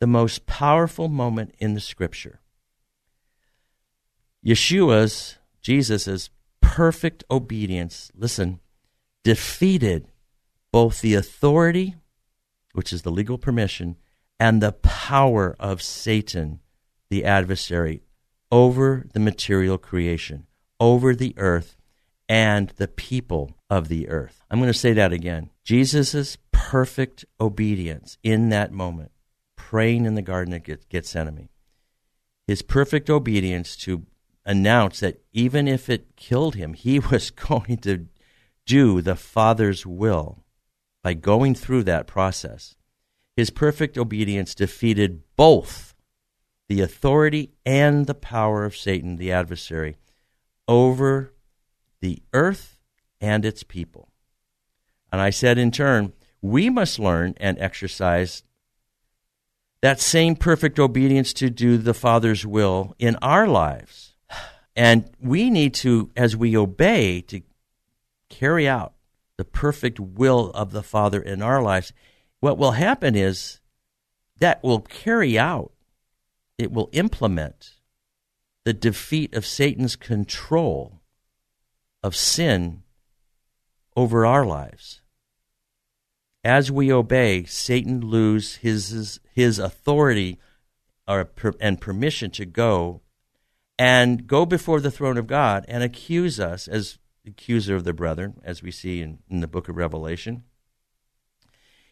[0.00, 2.40] The most powerful moment in the scripture.
[4.44, 6.28] Yeshua's, Jesus'
[6.60, 8.58] perfect obedience, listen,
[9.22, 10.08] defeated
[10.72, 11.94] both the authority,
[12.72, 13.96] which is the legal permission,
[14.40, 16.58] and the power of Satan,
[17.10, 18.02] the adversary,
[18.50, 20.46] over the material creation,
[20.80, 21.76] over the earth,
[22.32, 24.40] and the people of the earth.
[24.50, 25.50] I'm going to say that again.
[25.64, 29.10] Jesus' perfect obedience in that moment,
[29.54, 31.50] praying in the Garden of Gethsemane,
[32.46, 34.06] his perfect obedience to
[34.46, 38.06] announce that even if it killed him, he was going to
[38.64, 40.38] do the Father's will
[41.02, 42.76] by going through that process.
[43.36, 45.94] His perfect obedience defeated both
[46.70, 49.98] the authority and the power of Satan, the adversary,
[50.66, 51.31] over
[52.02, 52.78] the earth
[53.20, 54.10] and its people.
[55.10, 56.12] And I said in turn,
[56.42, 58.42] we must learn and exercise
[59.80, 64.14] that same perfect obedience to do the Father's will in our lives.
[64.76, 67.42] And we need to, as we obey, to
[68.28, 68.94] carry out
[69.36, 71.92] the perfect will of the Father in our lives.
[72.40, 73.60] What will happen is
[74.38, 75.72] that will carry out
[76.58, 77.74] it will implement
[78.64, 81.01] the defeat of Satan's control
[82.02, 82.82] of sin
[83.96, 85.00] over our lives.
[86.44, 90.38] As we obey, Satan loses his, his authority
[91.06, 91.30] or,
[91.60, 93.02] and permission to go
[93.78, 98.40] and go before the throne of God and accuse us as accuser of the brethren,
[98.44, 100.42] as we see in, in the book of Revelation.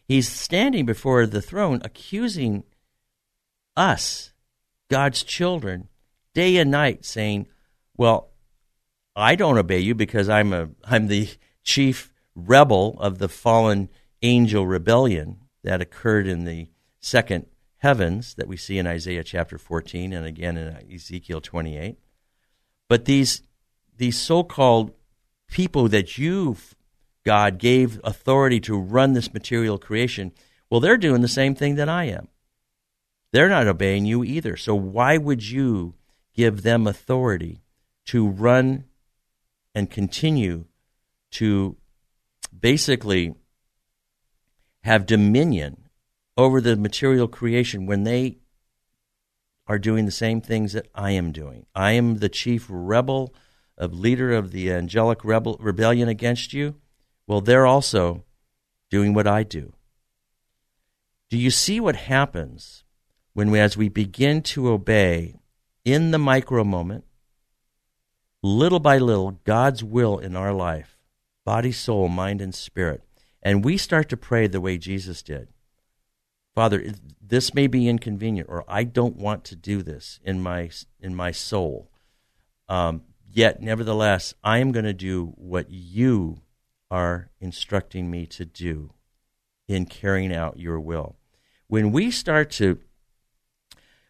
[0.05, 2.63] He's standing before the throne accusing
[3.77, 4.33] us
[4.89, 5.87] God's children
[6.33, 7.47] day and night saying,
[7.95, 8.30] Well,
[9.15, 11.29] I don't obey you because I'm a I'm the
[11.63, 13.89] chief rebel of the fallen
[14.21, 17.45] angel rebellion that occurred in the second
[17.77, 21.97] heavens that we see in Isaiah chapter 14 and again in Ezekiel 28.
[22.87, 23.41] But these,
[23.97, 24.91] these so called
[25.49, 26.57] people that you,
[27.25, 30.31] God, gave authority to run this material creation,
[30.69, 32.27] well, they're doing the same thing that I am.
[33.31, 34.57] They're not obeying you either.
[34.57, 35.95] So why would you
[36.35, 37.63] give them authority
[38.07, 38.85] to run
[39.73, 40.65] and continue
[41.31, 41.77] to
[42.57, 43.33] basically
[44.83, 45.89] have dominion
[46.37, 48.37] over the material creation when they
[49.67, 51.65] are doing the same things that I am doing.
[51.73, 53.33] I am the chief rebel,
[53.77, 56.75] of leader of the angelic rebel, rebellion against you.
[57.25, 58.25] Well, they're also
[58.89, 59.73] doing what I do.
[61.29, 62.83] Do you see what happens
[63.33, 65.39] when, we, as we begin to obey
[65.83, 67.05] in the micro moment,
[68.43, 70.97] little by little, God's will in our life,
[71.45, 73.03] body, soul, mind, and spirit,
[73.41, 75.49] and we start to pray the way Jesus did?
[76.53, 80.69] Father, this may be inconvenient, or I don't want to do this in my
[80.99, 81.89] in my soul.
[82.67, 86.41] Um, yet, nevertheless, I am going to do what you
[86.89, 88.91] are instructing me to do
[89.67, 91.15] in carrying out your will.
[91.67, 92.79] When we start to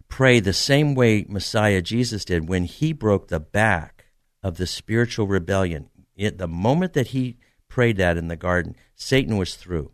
[0.08, 4.01] pray the same way Messiah Jesus did when he broke the back
[4.44, 7.38] of the spiritual rebellion, it, the moment that he
[7.68, 9.92] prayed that in the garden, Satan was through.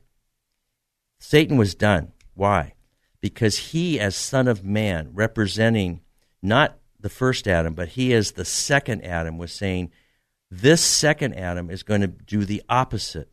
[1.20, 2.12] Satan was done.
[2.34, 2.74] Why?
[3.22, 6.02] Because he, as Son of Man, representing
[6.42, 9.92] not the first Adam, but he, as the second Adam, was saying,
[10.50, 13.30] This second Adam is going to do the opposite,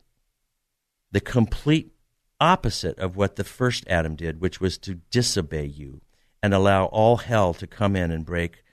[1.11, 1.91] the complete
[2.39, 6.01] opposite of what the first Adam did, which was to disobey you
[6.43, 8.63] and allow all hell to come in and break,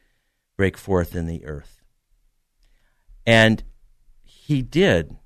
[0.56, 1.81] break forth in the earth.
[3.26, 3.62] And
[4.22, 5.16] he did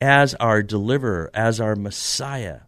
[0.00, 2.62] as our deliverer, as our Messiah,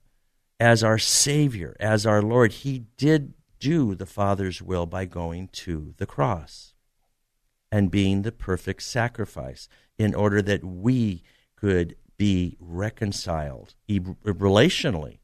[0.61, 5.95] as our Savior, as our Lord, he did do the Father's will by going to
[5.97, 6.74] the cross
[7.72, 9.68] and being the perfect sacrifice
[9.99, 11.22] in order that we
[11.57, 15.18] could be reconciled relationally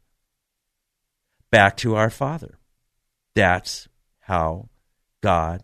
[1.51, 2.59] back to our Father.
[3.35, 3.89] That's
[4.21, 4.69] how
[5.21, 5.63] God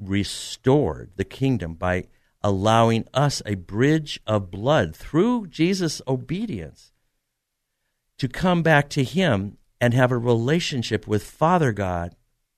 [0.00, 2.06] restored the kingdom by
[2.42, 6.92] allowing us a bridge of blood through Jesus' obedience
[8.18, 12.14] to come back to Him and have a relationship with Father God,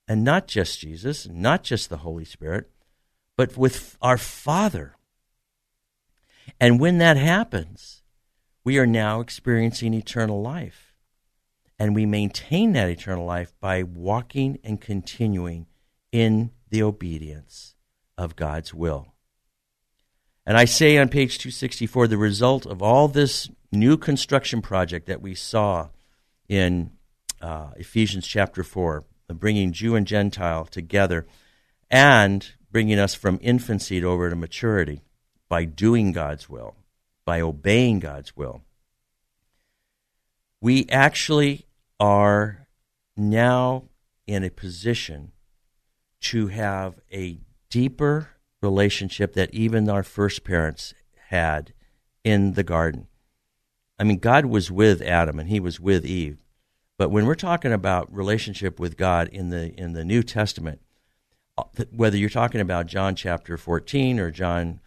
[0.08, 2.70] and not just Jesus, not just the Holy Spirit,
[3.36, 4.96] but with our Father.
[6.60, 8.02] And when that happens,
[8.64, 10.94] we are now experiencing eternal life.
[11.78, 15.66] And we maintain that eternal life by walking and continuing
[16.12, 17.74] in the obedience
[18.16, 19.11] of God's will.
[20.44, 25.22] And I say on page 264 the result of all this new construction project that
[25.22, 25.88] we saw
[26.48, 26.90] in
[27.40, 31.26] uh, Ephesians chapter 4, bringing Jew and Gentile together
[31.90, 35.02] and bringing us from infancy over to maturity
[35.48, 36.76] by doing God's will,
[37.24, 38.62] by obeying God's will.
[40.60, 41.66] We actually
[42.00, 42.66] are
[43.16, 43.84] now
[44.26, 45.32] in a position
[46.20, 47.38] to have a
[47.68, 48.31] deeper
[48.62, 50.94] relationship that even our first parents
[51.28, 51.72] had
[52.24, 53.08] in the garden.
[53.98, 56.38] I mean, God was with Adam and he was with Eve.
[56.98, 60.80] But when we're talking about relationship with God in the in the New Testament,
[61.58, 64.80] uh, whether you're talking about John chapter 14 or John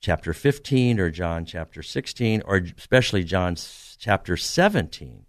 [0.00, 3.56] chapter 15 or John chapter 16 or especially John
[3.98, 5.26] chapter 17,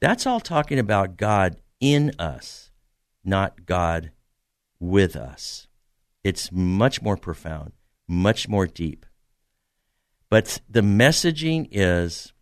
[0.00, 2.70] that's all talking about God in us,
[3.24, 4.10] not God
[4.78, 5.68] with us.
[6.24, 7.72] It's much more profound,
[8.08, 9.06] much more deep.
[10.30, 12.32] But the messaging is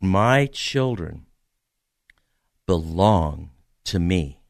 [0.00, 1.26] my children
[2.66, 3.50] belong
[3.84, 4.40] to me.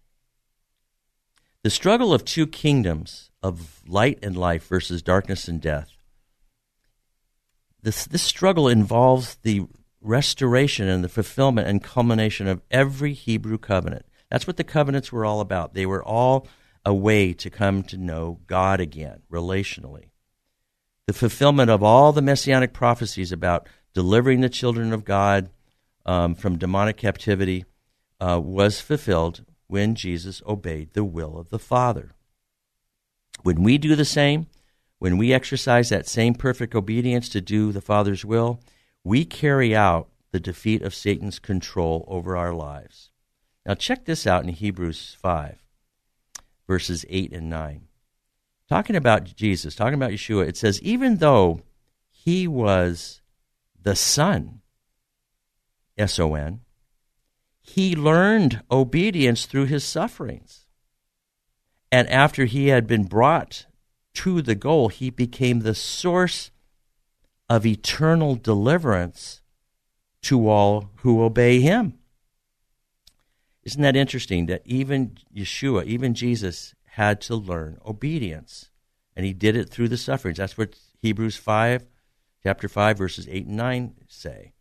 [1.62, 5.90] The struggle of two kingdoms of light and life versus darkness and death.
[7.82, 9.66] This, this struggle involves the
[10.00, 14.06] restoration and the fulfillment and culmination of every Hebrew covenant.
[14.30, 15.74] That's what the covenants were all about.
[15.74, 16.46] They were all
[16.84, 20.10] a way to come to know God again, relationally.
[21.06, 25.50] The fulfillment of all the messianic prophecies about delivering the children of God
[26.06, 27.64] um, from demonic captivity
[28.20, 32.12] uh, was fulfilled when Jesus obeyed the will of the Father.
[33.42, 34.46] When we do the same,
[34.98, 38.60] when we exercise that same perfect obedience to do the Father's will,
[39.02, 43.10] we carry out the defeat of Satan's control over our lives.
[43.64, 45.62] Now, check this out in Hebrews 5,
[46.70, 47.88] verses 8 and 9.
[48.68, 51.62] Talking about Jesus, talking about Yeshua, it says, even though
[52.08, 53.22] he was
[53.82, 54.60] the Son,
[55.98, 56.60] S O N,
[57.60, 60.66] he learned obedience through his sufferings.
[61.90, 63.66] And after he had been brought
[64.14, 66.52] to the goal, he became the source
[67.48, 69.42] of eternal deliverance
[70.22, 71.98] to all who obey him.
[73.62, 78.70] Isn't that interesting that even Yeshua, even Jesus, had to learn obedience?
[79.14, 80.38] And he did it through the sufferings.
[80.38, 81.86] That's what Hebrews 5,
[82.42, 84.52] chapter 5, verses 8 and 9 say.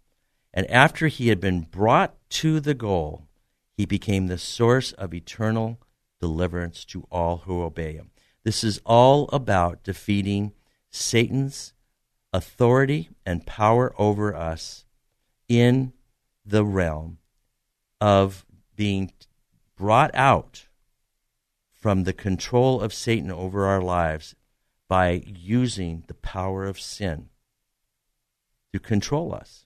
[0.54, 3.28] And after he had been brought to the goal,
[3.72, 5.80] he became the source of eternal
[6.20, 8.12] deliverance to all who obey him.
[8.44, 10.54] This is all about defeating
[10.90, 11.74] Satan's
[12.34, 14.86] authority and power over us
[15.48, 15.94] in
[16.46, 17.20] the realm
[18.02, 18.46] of
[18.80, 19.12] being
[19.76, 20.70] brought out
[21.74, 24.36] from the control of Satan over our lives
[24.88, 27.28] by using the power of sin
[28.72, 29.66] to control us,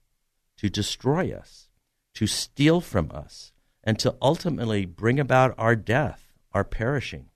[0.58, 1.70] to destroy us,
[2.16, 3.52] to steal from us,
[3.84, 7.28] and to ultimately bring about our death, our perishing.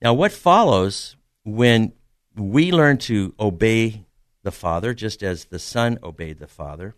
[0.00, 1.92] Now, what follows when
[2.34, 4.06] we learn to obey
[4.42, 6.94] the Father, just as the Son obeyed the Father,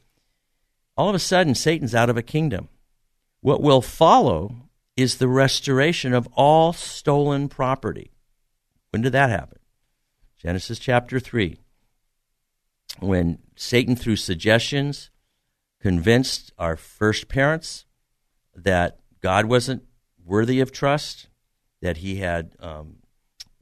[0.96, 2.68] all of a sudden Satan's out of a kingdom.
[3.44, 8.10] What will follow is the restoration of all stolen property.
[8.88, 9.58] When did that happen?
[10.38, 11.58] Genesis chapter 3.
[13.00, 15.10] When Satan, through suggestions,
[15.78, 17.84] convinced our first parents
[18.56, 19.82] that God wasn't
[20.24, 21.28] worthy of trust,
[21.82, 22.96] that he had um,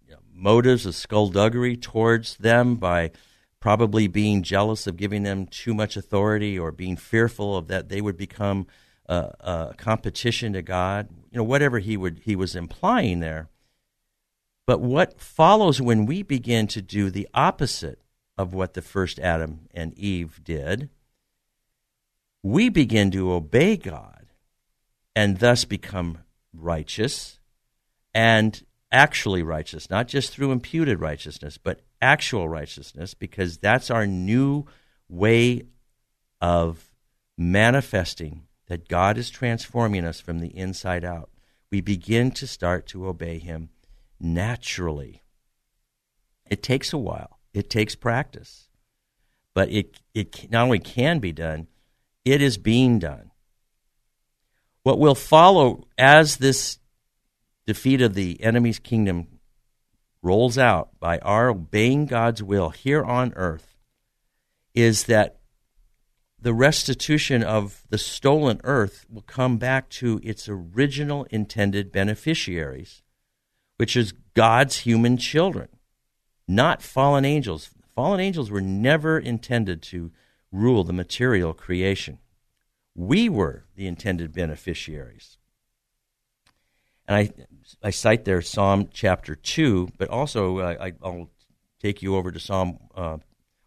[0.06, 3.10] you know, motives of skullduggery towards them by
[3.58, 8.00] probably being jealous of giving them too much authority or being fearful of that they
[8.00, 8.68] would become
[9.06, 11.08] a, a competition to God.
[11.30, 13.48] You know, whatever he would he was implying there.
[14.66, 18.00] But what follows when we begin to do the opposite
[18.38, 20.88] of what the first Adam and Eve did,
[22.42, 24.26] we begin to obey God
[25.14, 26.18] and thus become
[26.54, 27.40] righteous
[28.14, 34.66] and actually righteous, not just through imputed righteousness, but actual righteousness, because that's our new
[35.08, 35.62] way
[36.40, 36.92] of
[37.38, 38.42] manifesting
[38.72, 41.28] that God is transforming us from the inside out.
[41.70, 43.68] We begin to start to obey Him
[44.18, 45.20] naturally.
[46.48, 48.70] It takes a while, it takes practice,
[49.52, 51.66] but it, it not only can be done,
[52.24, 53.30] it is being done.
[54.84, 56.78] What will follow as this
[57.66, 59.26] defeat of the enemy's kingdom
[60.22, 63.76] rolls out by our obeying God's will here on earth
[64.72, 65.41] is that
[66.42, 73.02] the restitution of the stolen earth will come back to its original intended beneficiaries,
[73.76, 75.68] which is God's human children,
[76.48, 77.70] not fallen angels.
[77.94, 80.10] Fallen angels were never intended to
[80.50, 82.18] rule the material creation.
[82.96, 85.38] We were the intended beneficiaries.
[87.06, 87.30] And I,
[87.84, 91.30] I cite there Psalm chapter 2, but also I, will
[91.80, 93.18] take you over to Psalm uh,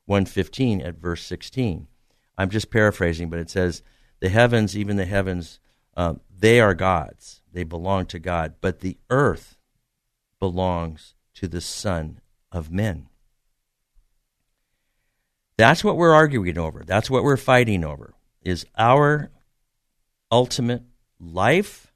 [0.07, 1.87] 115 at verse 16.
[2.37, 3.81] I'm just paraphrasing, but it says,
[4.19, 5.59] The heavens, even the heavens,
[5.95, 7.41] uh, they are God's.
[7.51, 8.55] They belong to God.
[8.61, 9.57] But the earth
[10.39, 12.19] belongs to the Son
[12.51, 13.07] of men.
[15.57, 16.83] That's what we're arguing over.
[16.85, 18.13] That's what we're fighting over.
[18.41, 19.31] Is our
[20.31, 20.83] ultimate
[21.19, 21.93] life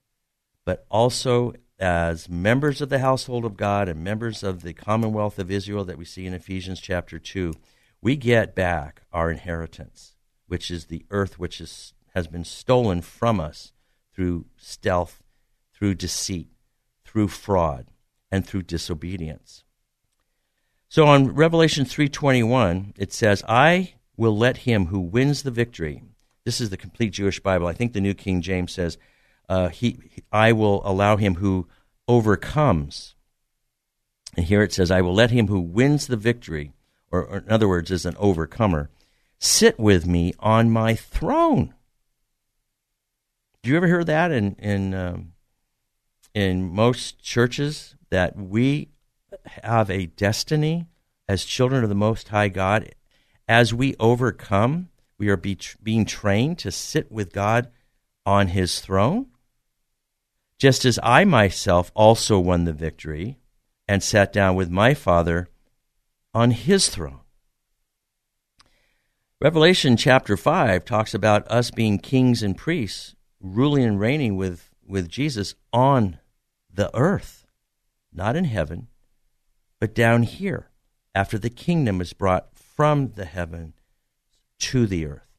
[0.69, 5.49] but also as members of the household of God and members of the commonwealth of
[5.49, 7.55] Israel that we see in Ephesians chapter 2,
[8.03, 10.15] we get back our inheritance,
[10.49, 13.71] which is the earth which is, has been stolen from us
[14.13, 15.23] through stealth,
[15.73, 16.49] through deceit,
[17.05, 17.87] through fraud,
[18.29, 19.63] and through disobedience.
[20.89, 26.03] So on Revelation 3:21 it says, "I will let him who wins the victory."
[26.43, 27.67] This is the complete Jewish Bible.
[27.67, 28.97] I think the New King James says,
[29.49, 29.97] uh, he,
[30.31, 31.67] I will allow him who
[32.07, 33.15] overcomes.
[34.37, 36.71] And here it says, I will let him who wins the victory,
[37.11, 38.91] or, or in other words, is an overcomer,
[39.39, 41.73] sit with me on my throne.
[43.63, 45.33] Do you ever hear that in in um,
[46.33, 48.89] in most churches that we
[49.45, 50.87] have a destiny
[51.27, 52.93] as children of the Most High God?
[53.47, 57.69] As we overcome, we are be, being trained to sit with God
[58.25, 59.27] on His throne
[60.59, 63.39] just as I myself also won the victory
[63.87, 65.47] and sat down with my Father
[66.33, 67.21] on his throne.
[69.41, 75.07] Revelation chapter 5 talks about us being kings and priests, ruling and reigning with, with
[75.07, 76.19] Jesus on
[76.69, 77.45] the earth,
[78.11, 78.89] not in heaven,
[79.79, 80.71] but down here,
[81.15, 83.75] after the kingdom is brought from the heaven
[84.57, 85.37] to the earth.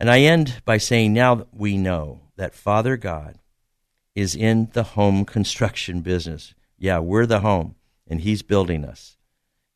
[0.00, 3.38] And I end by saying now we know that Father God
[4.14, 6.54] is in the home construction business.
[6.78, 7.74] Yeah, we're the home,
[8.06, 9.17] and He's building us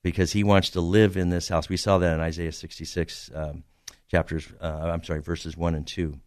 [0.02, 1.68] because He wants to live in this house.
[1.68, 3.64] We saw that in Isaiah 66, um,
[4.08, 6.18] chapters, uh, I'm sorry, verses 1 and 2.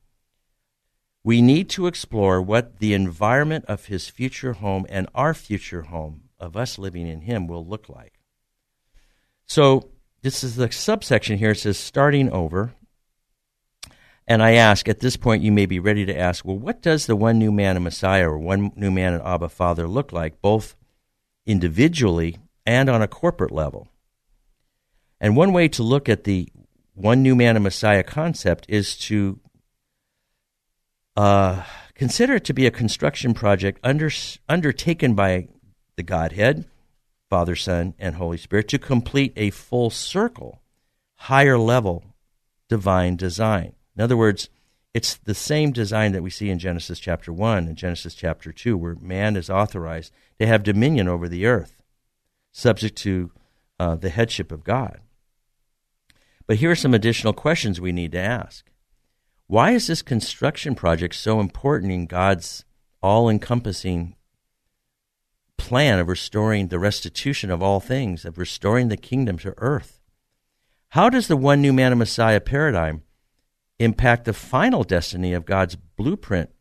[1.23, 6.29] We need to explore what the environment of His future home and our future home
[6.39, 8.19] of us living in Him will look like.
[9.45, 9.89] So,
[10.21, 11.51] this is the subsection here.
[11.51, 12.73] It says starting over.
[14.27, 17.05] And I ask, at this point, you may be ready to ask, well, what does
[17.05, 20.41] the one new man and Messiah or one new man and Abba Father look like,
[20.41, 20.75] both
[21.45, 23.87] individually and on a corporate level?
[25.19, 26.49] And one way to look at the
[26.93, 29.39] one new man and Messiah concept is to
[31.15, 31.63] uh,
[31.93, 34.09] consider it to be a construction project under,
[34.47, 35.47] undertaken by
[35.95, 36.65] the Godhead,
[37.29, 40.61] Father, Son, and Holy Spirit to complete a full circle,
[41.15, 42.03] higher level
[42.67, 43.73] divine design.
[43.95, 44.49] In other words,
[44.93, 48.77] it's the same design that we see in Genesis chapter 1 and Genesis chapter 2,
[48.77, 51.81] where man is authorized to have dominion over the earth,
[52.55, 53.31] subject to
[53.79, 55.01] uh, the headship of God.
[56.47, 58.65] But here are some additional questions we need to ask.
[59.47, 62.63] Why is this construction project so important in God's
[63.01, 64.15] all encompassing
[65.57, 70.01] plan of restoring the restitution of all things, of restoring the kingdom to earth?
[70.89, 73.03] How does the one new man of Messiah paradigm
[73.79, 76.51] impact the final destiny of God's blueprint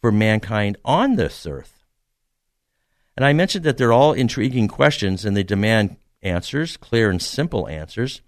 [0.00, 1.77] for mankind on this earth?
[3.18, 7.66] And I mentioned that they're all intriguing questions and they demand answers, clear and simple
[7.66, 8.22] answers,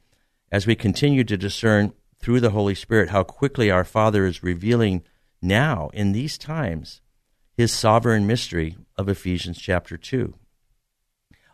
[0.51, 5.05] as we continue to discern through the Holy Spirit how quickly our Father is revealing
[5.41, 7.03] now in these times
[7.57, 10.34] his sovereign mystery of Ephesians chapter 2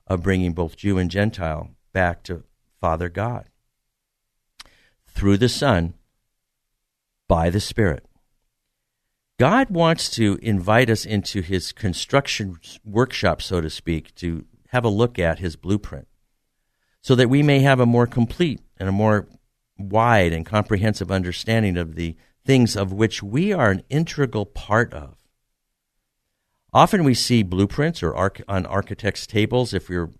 [0.06, 2.44] of bringing both Jew and Gentile back to
[2.80, 3.50] Father God
[5.08, 5.92] through the Son
[7.28, 8.05] by the Spirit.
[9.38, 14.88] God wants to invite us into his construction workshop, so to speak, to have a
[14.88, 16.08] look at his blueprint
[17.02, 19.28] so that we may have a more complete and a more
[19.78, 25.14] wide and comprehensive understanding of the things of which we are an integral part of.
[26.72, 30.10] Often we see blueprints or arch- on architects' tables if you're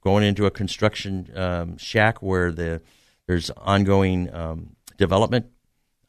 [0.00, 2.80] going into a construction um, shack where the,
[3.26, 5.46] there's ongoing um, development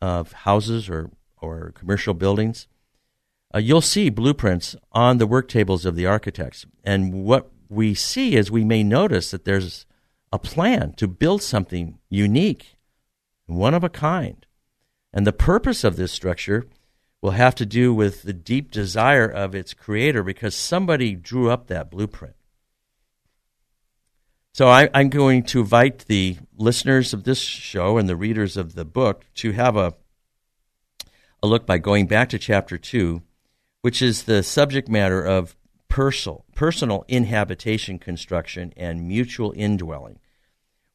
[0.02, 1.12] of houses or,
[1.42, 2.68] or commercial buildings,
[3.54, 6.66] uh, you'll see blueprints on the work tables of the architects.
[6.84, 9.86] And what we see is we may notice that there's
[10.32, 12.78] a plan to build something unique,
[13.48, 14.46] one of a kind.
[15.14, 16.66] And the purpose of this structure
[17.22, 21.68] will have to do with the deep desire of its creator because somebody drew up
[21.68, 22.36] that blueprint.
[24.54, 28.76] So I, am going to invite the listeners of this show and the readers of
[28.76, 29.94] the book to have a,
[31.44, 33.22] a look by going back to chapter 2,
[33.82, 35.56] which is the subject matter of
[35.88, 40.20] personal, personal inhabitation construction and mutual indwelling,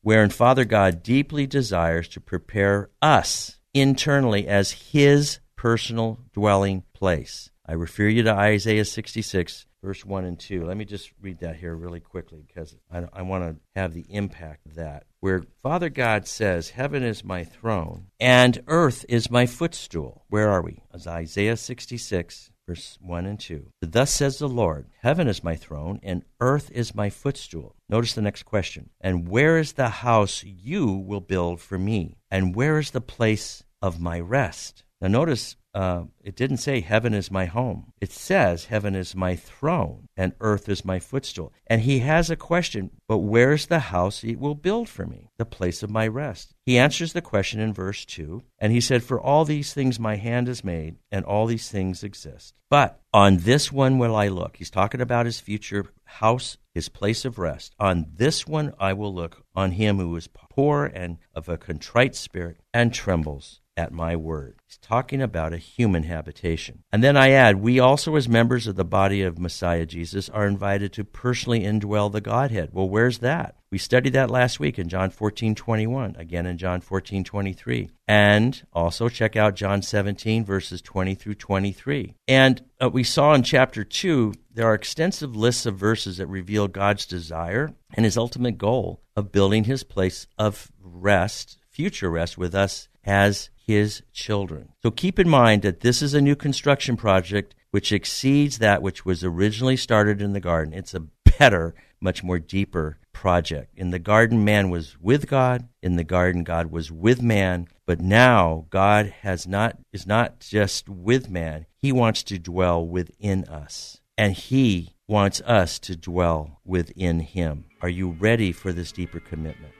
[0.03, 7.51] wherein Father God deeply desires to prepare us internally as His personal dwelling place.
[7.67, 10.65] I refer you to Isaiah 66, verse 1 and 2.
[10.65, 14.05] Let me just read that here really quickly because I, I want to have the
[14.09, 15.05] impact of that.
[15.21, 20.25] Where Father God says, Heaven is my throne and earth is my footstool.
[20.29, 20.83] Where are we?
[20.93, 23.71] As Isaiah 66, verse 1 and 2.
[23.81, 27.77] Thus says the Lord, Heaven is my throne and earth is my footstool.
[27.89, 28.91] Notice the next question.
[29.01, 32.19] And where is the house you will build for me?
[32.29, 34.83] And where is the place of my rest?
[35.01, 37.93] Now, notice uh, it didn't say heaven is my home.
[38.01, 41.53] It says heaven is my throne and earth is my footstool.
[41.67, 45.45] And he has a question, but where's the house he will build for me, the
[45.45, 46.55] place of my rest?
[46.65, 50.17] He answers the question in verse 2, and he said, For all these things my
[50.17, 52.55] hand has made, and all these things exist.
[52.71, 54.57] But on this one will I look.
[54.57, 57.75] He's talking about his future house, his place of rest.
[57.79, 62.17] On this one I will look, on him who is poor and of a contrite
[62.17, 64.57] spirit and trembles at my word.
[64.67, 66.83] He's talking about a human habitation.
[66.91, 70.47] And then I add, we also, as members of the body of Messiah Jesus, are
[70.47, 72.71] invited to personally indwell the Godhead.
[72.73, 73.57] Well, where's that?
[73.71, 77.91] We studied that last week in John 14 21, again in John 14 23.
[78.09, 82.15] And also check out John 17, verses 20 through 23.
[82.29, 86.69] And uh, we saw in chapter 2, there are extensive lists of verses that reveal
[86.69, 92.55] God's desire and his ultimate goal of building his place of rest, future rest with
[92.55, 94.71] us as his children.
[94.83, 99.05] So keep in mind that this is a new construction project which exceeds that which
[99.05, 100.73] was originally started in the garden.
[100.73, 101.07] It's a
[101.39, 103.73] better, much more deeper project.
[103.77, 105.69] In the garden, man was with God.
[105.83, 107.69] In the garden, God was with man.
[107.85, 111.67] But now God has not is not just with man.
[111.77, 114.01] He wants to dwell within us.
[114.19, 117.65] And he wants us to dwell within him.
[117.83, 119.73] Are you ready for this deeper commitment?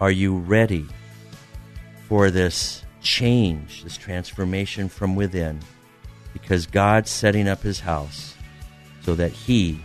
[0.00, 0.86] Are you ready
[2.08, 5.60] for this change, this transformation from within?
[6.32, 8.34] Because God's setting up his house
[9.02, 9.80] so that he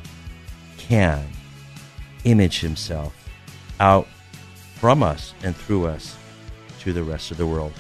[0.77, 1.25] can
[2.23, 3.29] image himself
[3.79, 4.07] out
[4.75, 6.17] from us and through us
[6.79, 7.73] to the rest of the world.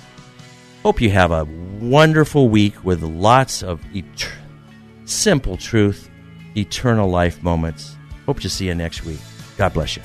[0.83, 1.45] Hope you have a
[1.79, 4.29] wonderful week with lots of et-
[5.05, 6.09] simple truth,
[6.55, 7.97] eternal life moments.
[8.25, 9.19] Hope to see you next week.
[9.57, 10.03] God bless you.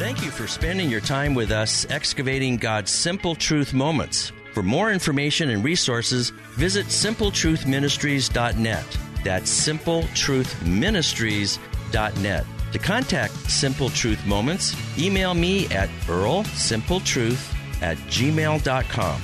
[0.00, 4.32] Thank you for spending your time with us excavating God's simple truth moments.
[4.54, 8.98] For more information and resources, visit simpletruthministries.net.
[9.22, 12.46] That's simpletruthministries.net.
[12.72, 19.20] To contact Simple Truth Moments, email me at earlsimpletruth at gmail.com.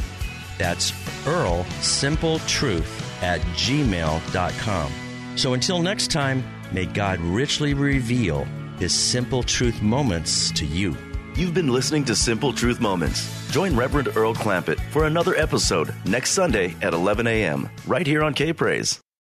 [0.58, 0.90] That's
[1.24, 4.92] earlsimpletruth at gmail.com.
[5.36, 8.46] So until next time, may God richly reveal
[8.78, 10.96] his simple truth moments to you.
[11.34, 13.50] You've been listening to Simple Truth Moments.
[13.50, 17.68] Join Reverend Earl Clampett for another episode next Sunday at 11 a.m.
[17.86, 19.00] right here on K Praise.